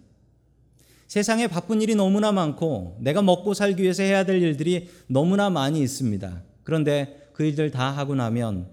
세상에 1.06 1.46
바쁜 1.46 1.80
일이 1.80 1.94
너무나 1.94 2.32
많고 2.32 2.98
내가 3.00 3.22
먹고 3.22 3.54
살기 3.54 3.82
위해서 3.82 4.02
해야 4.02 4.24
될 4.24 4.42
일들이 4.42 4.90
너무나 5.06 5.48
많이 5.48 5.80
있습니다. 5.80 6.42
그런데 6.64 7.30
그 7.32 7.44
일들 7.44 7.70
다 7.70 7.90
하고 7.90 8.14
나면 8.14 8.68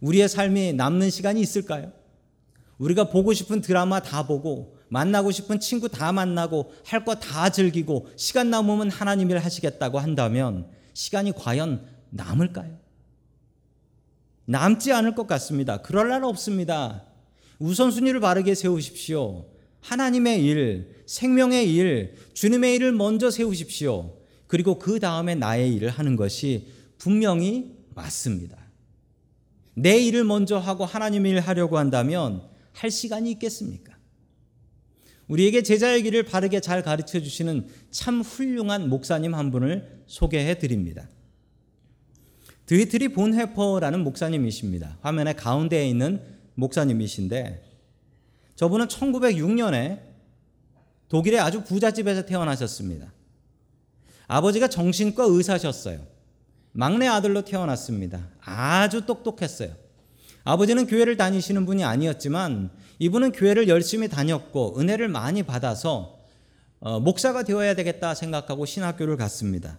우리의 0.00 0.28
삶이 0.28 0.74
남는 0.74 1.10
시간이 1.10 1.40
있을까요? 1.40 1.92
우리가 2.78 3.08
보고 3.10 3.32
싶은 3.32 3.60
드라마 3.60 4.00
다 4.00 4.26
보고 4.26 4.76
만나고 4.88 5.32
싶은 5.32 5.58
친구 5.58 5.88
다 5.88 6.12
만나고 6.12 6.72
할 6.84 7.04
거 7.04 7.16
다 7.16 7.50
즐기고 7.50 8.08
시간 8.16 8.50
남으면 8.50 8.90
하나님 8.90 9.30
일 9.30 9.38
하시겠다고 9.38 9.98
한다면 9.98 10.68
시간이 10.94 11.32
과연 11.32 11.86
남을까요? 12.10 12.78
남지 14.44 14.92
않을 14.92 15.16
것 15.16 15.26
같습니다. 15.26 15.78
그럴 15.78 16.08
날 16.10 16.22
없습니다. 16.22 17.04
우선순위를 17.58 18.20
바르게 18.20 18.54
세우십시오. 18.54 19.46
하나님의 19.80 20.44
일, 20.44 21.02
생명의 21.06 21.72
일, 21.72 22.14
주님의 22.34 22.74
일을 22.76 22.92
먼저 22.92 23.30
세우십시오. 23.30 24.16
그리고 24.46 24.78
그 24.78 25.00
다음에 25.00 25.34
나의 25.34 25.74
일을 25.74 25.90
하는 25.90 26.16
것이 26.16 26.68
분명히 26.98 27.76
맞습니다. 27.94 28.56
내 29.74 29.98
일을 29.98 30.24
먼저 30.24 30.58
하고 30.58 30.84
하나님의 30.84 31.32
일을 31.32 31.40
하려고 31.40 31.78
한다면 31.78 32.42
할 32.72 32.90
시간이 32.90 33.30
있겠습니까? 33.32 33.96
우리에게 35.28 35.62
제자의 35.62 36.02
길을 36.02 36.22
바르게 36.24 36.60
잘 36.60 36.82
가르쳐 36.82 37.20
주시는 37.20 37.66
참 37.90 38.20
훌륭한 38.20 38.88
목사님 38.88 39.34
한 39.34 39.50
분을 39.50 40.02
소개해 40.06 40.58
드립니다. 40.58 41.08
드위트리 42.66 43.08
본헤퍼라는 43.08 44.02
목사님이십니다. 44.02 44.98
화면에 45.00 45.32
가운데에 45.32 45.88
있는 45.88 46.20
목사님이신데 46.56 47.62
저분은 48.56 48.88
1906년에 48.88 50.00
독일의 51.08 51.38
아주 51.40 51.62
부잣집에서 51.62 52.26
태어나셨습니다. 52.26 53.12
아버지가 54.26 54.68
정신과 54.68 55.24
의사셨어요. 55.24 56.00
막내 56.72 57.06
아들로 57.06 57.42
태어났습니다. 57.42 58.28
아주 58.40 59.06
똑똑했어요. 59.06 59.70
아버지는 60.44 60.86
교회를 60.86 61.16
다니시는 61.16 61.64
분이 61.66 61.84
아니었지만 61.84 62.70
이분은 62.98 63.32
교회를 63.32 63.68
열심히 63.68 64.08
다녔고 64.08 64.78
은혜를 64.78 65.08
많이 65.08 65.42
받아서 65.42 66.18
어, 66.80 67.00
목사가 67.00 67.42
되어야 67.42 67.74
되겠다 67.74 68.14
생각하고 68.14 68.66
신학교를 68.66 69.16
갔습니다. 69.16 69.78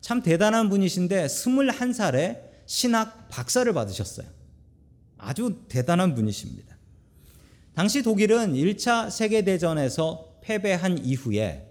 참 0.00 0.22
대단한 0.22 0.68
분이신데 0.68 1.26
21살에 1.26 2.40
신학 2.66 3.28
박사를 3.28 3.70
받으셨어요. 3.72 4.26
아주 5.22 5.62
대단한 5.68 6.14
분이십니다. 6.14 6.76
당시 7.74 8.02
독일은 8.02 8.52
1차 8.54 9.10
세계대전에서 9.10 10.40
패배한 10.42 11.02
이후에 11.04 11.68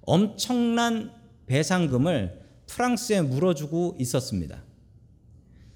엄청난 0.00 1.12
배상금을 1.46 2.40
프랑스에 2.66 3.20
물어주고 3.20 3.96
있었습니다. 4.00 4.62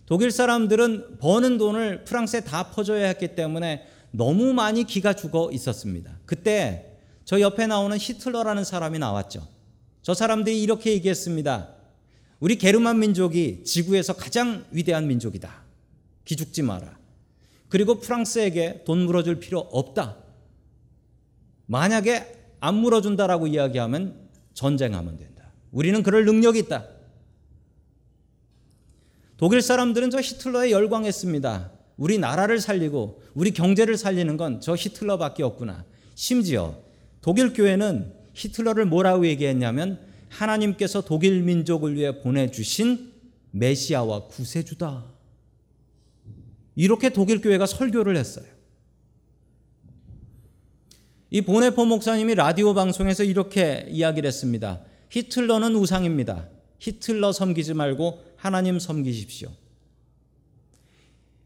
독일 0.07 0.31
사람들은 0.31 1.19
버는 1.19 1.59
돈을 1.59 2.05
프랑스에 2.05 2.41
다 2.41 2.71
퍼줘야 2.71 3.09
했기 3.09 3.35
때문에 3.35 3.87
너무 4.11 4.55
많이 4.55 4.85
기가 4.85 5.13
죽어 5.13 5.51
있었습니다. 5.53 6.19
그때 6.25 6.99
저 7.25 7.41
옆에 7.41 7.67
나오는 7.67 7.97
히틀러라는 7.99 8.65
사람이 8.65 8.99
나왔죠. 8.99 9.47
저 10.03 10.15
사람들이 10.15 10.63
이렇게 10.63 10.93
얘기했습니다. 10.93 11.69
우리 12.41 12.57
게르만 12.57 12.99
민족이 12.99 13.65
지구에서 13.65 14.15
가장 14.15 14.65
위대한 14.71 15.07
민족이다. 15.07 15.66
기죽지 16.27 16.63
마라. 16.63 16.99
그리고 17.71 17.99
프랑스에게 18.01 18.85
돈 18.85 19.07
물어줄 19.07 19.41
필요 19.41 19.61
없다. 19.61 20.19
만약에 21.67 22.35
안 22.61 22.75
물어준다라고 22.77 23.47
이야기하면 23.47 24.29
전쟁하면 24.53 25.17
된다. 25.17 25.51
우리는 25.73 26.03
그럴 26.03 26.27
능력이 26.27 26.59
있다. 26.61 26.87
독일 29.37 29.63
사람들은 29.63 30.11
저 30.11 30.21
히틀러에 30.21 30.71
열광했습니다. 30.71 31.73
우리 31.97 32.19
나라를 32.19 32.61
살리고 32.61 33.23
우리 33.35 33.53
경제를 33.53 33.97
살리는 33.97 34.37
건 34.37 34.61
저 34.61 34.75
히틀러밖에 34.75 35.43
없구나. 35.43 35.85
심지어 36.15 36.79
독일 37.21 37.53
교회는 37.53 38.13
히틀러를 38.35 38.87
뭐라고 38.87 39.27
얘기했냐면 39.27 40.01
하나님께서 40.29 41.03
독일 41.03 41.43
민족을 41.43 41.95
위해 41.95 42.21
보내주신 42.21 43.13
메시아와 43.51 44.27
구세주다. 44.29 45.16
이렇게 46.77 47.09
독일 47.09 47.41
교회가 47.41 47.67
설교를 47.67 48.17
했어요. 48.17 48.47
이 51.31 51.41
보네포 51.41 51.85
목사님이 51.85 52.37
라디오 52.37 52.73
방송에서 52.75 53.25
이렇게 53.25 53.87
이야기를 53.91 54.29
했습니다. 54.29 54.83
히틀러는 55.11 55.75
우상입니다. 55.75 56.49
히틀러 56.79 57.33
섬기지 57.33 57.75
말고 57.75 58.23
하나님 58.37 58.79
섬기십시오. 58.79 59.51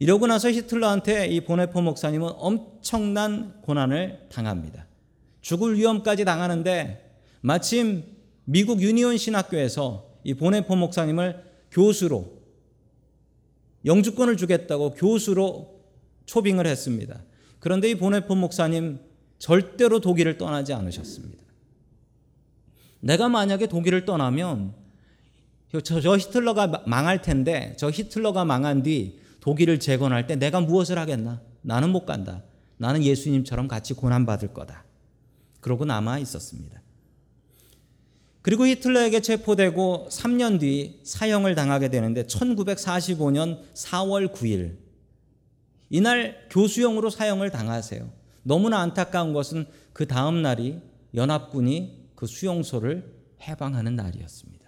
이러고 0.01 0.27
나서 0.27 0.51
히틀러한테 0.51 1.29
이 1.29 1.43
보네포 1.43 1.81
목사님은 1.81 2.29
엄청난 2.37 3.61
고난을 3.63 4.29
당합니다. 4.31 4.87
죽을 5.41 5.77
위험까지 5.77 6.25
당하는데 6.25 7.19
마침 7.41 8.05
미국 8.45 8.83
유니온 8.83 9.17
신학교에서 9.17 10.11
이 10.25 10.35
보네포 10.35 10.77
목사님을 10.77 11.45
교수로 11.71 12.40
영주권을 13.85 14.37
주겠다고 14.37 14.95
교수로 14.95 15.81
초빙을 16.27 16.67
했습니다. 16.67 17.23
그런데 17.59 17.91
이 17.91 17.95
보네포 17.95 18.35
목사님 18.35 19.01
절대로 19.39 20.01
독일을 20.01 20.39
떠나지 20.39 20.73
않으셨습니다. 20.73 21.43
내가 23.01 23.29
만약에 23.29 23.67
독일을 23.67 24.05
떠나면 24.05 24.75
저, 25.83 26.01
저 26.01 26.17
히틀러가 26.17 26.85
망할 26.87 27.23
텐데 27.23 27.75
저 27.79 27.91
히틀러가 27.91 28.45
망한 28.45 28.83
뒤 28.83 29.21
독일을 29.41 29.81
재건할 29.81 30.27
때 30.27 30.37
내가 30.37 30.61
무엇을 30.61 30.99
하겠나? 30.99 31.41
나는 31.63 31.91
못 31.91 32.05
간다. 32.05 32.43
나는 32.77 33.03
예수님처럼 33.03 33.69
같이 33.69 33.95
고난받을 33.95 34.53
거다. 34.53 34.85
그러고 35.61 35.85
남아 35.85 36.19
있었습니다. 36.19 36.80
그리고 38.43 38.67
히틀러에게 38.67 39.21
체포되고 39.21 40.09
3년 40.11 40.61
뒤 40.61 41.01
사형을 41.05 41.55
당하게 41.55 41.89
되는데 41.89 42.25
1945년 42.25 43.63
4월 43.75 44.33
9일 44.33 44.77
이날 45.91 46.47
교수형으로 46.51 47.11
사형을 47.11 47.51
당하세요. 47.51 48.11
너무나 48.43 48.79
안타까운 48.81 49.33
것은 49.33 49.67
그 49.93 50.07
다음 50.07 50.41
날이 50.41 50.81
연합군이 51.15 52.09
그 52.15 52.27
수용소를 52.27 53.13
해방하는 53.43 53.97
날이었습니다. 53.97 54.61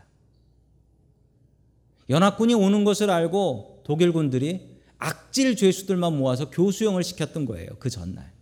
연합군이 2.11 2.55
오는 2.55 2.85
것을 2.85 3.11
알고 3.11 3.83
독일군들이 3.85 4.73
악질 4.99 5.57
죄수들만 5.57 6.17
모아서 6.17 6.51
교수형을 6.51 7.03
시켰던 7.03 7.47
거예요. 7.47 7.71
그 7.79 7.89
전날. 7.89 8.33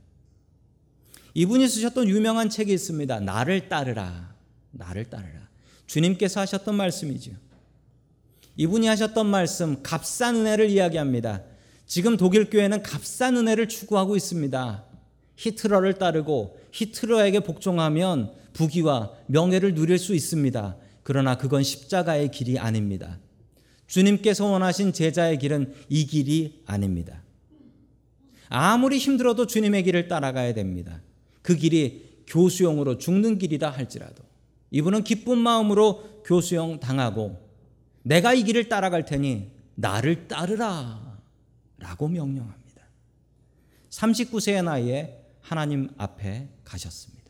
이분이 1.35 1.69
쓰셨던 1.69 2.09
유명한 2.09 2.49
책이 2.51 2.73
있습니다. 2.73 3.21
나를 3.21 3.69
따르라. 3.69 4.35
나를 4.71 5.11
따르라. 5.11 5.49
주님께서 5.87 6.41
하셨던 6.41 6.75
말씀이죠. 6.75 7.33
이분이 8.57 8.87
하셨던 8.87 9.27
말씀, 9.27 9.83
값싼 9.83 10.37
은혜를 10.37 10.71
이야기합니다. 10.71 11.43
지금 11.87 12.17
독일 12.17 12.51
교회는 12.51 12.83
값싼 12.83 13.37
은혜를 13.37 13.69
추구하고 13.69 14.17
있습니다. 14.17 14.85
히틀러를 15.37 15.95
따르고 15.95 16.59
히틀러에게 16.73 17.41
복종하면 17.41 18.33
부귀와 18.53 19.13
명예를 19.27 19.75
누릴 19.75 19.99
수 19.99 20.15
있습니다. 20.15 20.77
그러나 21.03 21.39
그건 21.39 21.63
십자가의 21.63 22.31
길이 22.31 22.59
아닙니다. 22.59 23.19
주님께서 23.87 24.47
원하신 24.47 24.93
제자의 24.93 25.39
길은 25.39 25.75
이 25.89 26.07
길이 26.07 26.63
아닙니다. 26.67 27.25
아무리 28.49 28.99
힘들어도 28.99 29.47
주님의 29.47 29.83
길을 29.85 30.09
따라가야 30.09 30.55
됩니다. 30.55 31.01
그 31.43 31.57
길이 31.57 32.23
교수형으로 32.27 32.99
죽는 32.99 33.39
길이라 33.39 33.71
할지라도 33.71 34.23
이분은 34.71 35.05
기쁜 35.05 35.39
마음으로 35.39 36.23
교수형 36.25 36.81
당하고 36.81 37.39
내가 38.03 38.35
이 38.35 38.43
길을 38.43 38.69
따라갈 38.69 39.05
테니 39.05 39.51
나를 39.75 40.29
따르라 40.29 41.19
라고 41.79 42.09
명령합니다. 42.09 42.83
39세의 43.91 44.65
나이에 44.65 45.25
하나님 45.41 45.89
앞에 45.97 46.49
가셨습니다. 46.65 47.21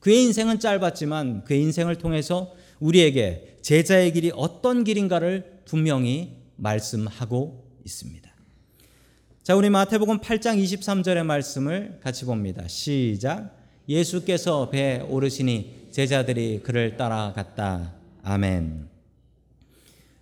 그의 0.00 0.24
인생은 0.24 0.60
짧았지만 0.60 1.44
그의 1.44 1.62
인생을 1.62 1.96
통해서 1.96 2.52
우리에게 2.80 3.58
제자의 3.62 4.12
길이 4.12 4.32
어떤 4.34 4.84
길인가를 4.84 5.62
분명히 5.66 6.36
말씀하고 6.56 7.70
있습니다. 7.84 8.30
자, 9.42 9.56
우리 9.56 9.70
마태복음 9.70 10.20
8장 10.20 10.62
23절의 10.62 11.24
말씀을 11.24 12.00
같이 12.02 12.24
봅니다. 12.24 12.66
시작. 12.68 13.56
예수께서 13.88 14.70
배에 14.70 15.00
오르시니 15.00 15.79
제자들이 15.90 16.60
그를 16.62 16.96
따라갔다. 16.96 17.94
아멘. 18.22 18.88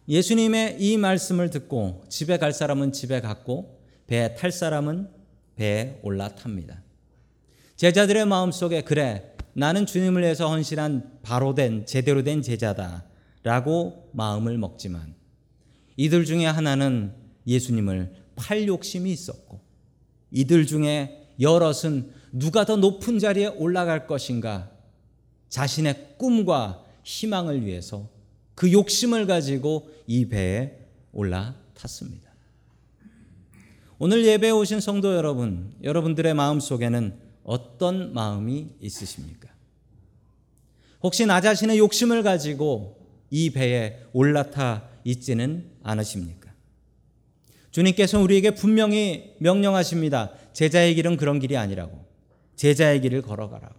예수님의 0.09 0.77
이 0.81 0.97
말씀을 0.97 1.51
듣고 1.51 2.05
집에 2.09 2.39
갈 2.39 2.53
사람은 2.53 2.93
집에 2.93 3.21
갔고 3.21 3.79
배에 4.07 4.35
탈 4.35 4.51
사람은 4.51 5.11
배에 5.57 5.99
올라탑니다. 6.03 6.83
제자들의 7.77 8.27
마음속에 8.27 8.83
그래 8.83 9.35
나는 9.53 9.85
주님을 9.85 10.23
위해서 10.23 10.49
헌신한 10.49 11.19
바로 11.23 11.55
된 11.55 11.85
제대로 11.85 12.23
된 12.23 12.41
제자다라고 12.43 14.11
마음을 14.13 14.57
먹지만 14.57 15.15
이들 15.97 16.25
중에 16.25 16.47
하나는 16.47 17.13
예수님을 17.47 18.15
팔 18.37 18.67
욕심이 18.67 19.13
있었고 19.13 19.61
이들 20.31 20.67
중에 20.67 21.35
여럿은 21.41 22.13
누가 22.33 22.65
더 22.65 22.77
높은 22.77 23.19
자리에 23.19 23.49
올라갈 23.49 24.07
것인가 24.07 24.71
자신의 25.49 26.15
꿈과 26.19 26.85
희망을 27.05 27.65
위해서 27.65 28.09
그 28.55 28.73
욕심을 28.73 29.27
가지고 29.27 29.89
이 30.07 30.27
배에 30.27 30.73
올라탔습니다. 31.13 32.29
오늘 33.99 34.25
예배에 34.25 34.51
오신 34.51 34.81
성도 34.81 35.15
여러분, 35.15 35.73
여러분들의 35.83 36.35
마음 36.35 36.61
속에는 36.61 37.15
어떤 37.43 38.13
마음이 38.13 38.69
있으십니까? 38.81 39.49
혹시 41.03 41.27
나 41.27 41.41
자신의 41.41 41.79
욕심을 41.79 42.23
가지고 42.23 42.99
이 43.31 43.51
배에 43.51 44.01
올라타 44.13 44.89
있지는 45.05 45.71
않으십니까? 45.83 46.53
주님께서 47.71 48.21
우리에게 48.21 48.53
분명히 48.53 49.35
명령하십니다. 49.39 50.33
제자의 50.53 50.95
길은 50.95 51.17
그런 51.17 51.39
길이 51.39 51.57
아니라고. 51.57 52.05
제자의 52.57 53.01
길을 53.01 53.23
걸어가라고. 53.23 53.78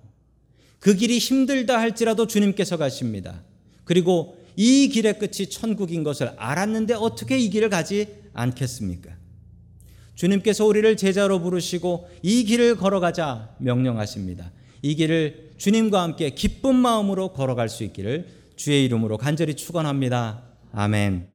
그 0.79 0.95
길이 0.95 1.17
힘들다 1.17 1.79
할지라도 1.79 2.27
주님께서 2.27 2.77
가십니다. 2.77 3.43
그리고 3.83 4.37
이 4.55 4.89
길의 4.89 5.19
끝이 5.19 5.47
천국인 5.49 6.03
것을 6.03 6.31
알았는데 6.37 6.93
어떻게 6.95 7.37
이 7.37 7.49
길을 7.49 7.69
가지 7.69 8.07
않겠습니까? 8.33 9.11
주님께서 10.15 10.65
우리를 10.65 10.97
제자로 10.97 11.41
부르시고 11.41 12.09
이 12.21 12.43
길을 12.43 12.75
걸어가자 12.75 13.55
명령하십니다. 13.59 14.51
이 14.81 14.95
길을 14.95 15.51
주님과 15.57 16.01
함께 16.01 16.31
기쁜 16.31 16.75
마음으로 16.75 17.33
걸어갈 17.33 17.69
수 17.69 17.83
있기를 17.83 18.27
주의 18.55 18.83
이름으로 18.85 19.17
간절히 19.17 19.55
축원합니다. 19.55 20.43
아멘. 20.73 21.29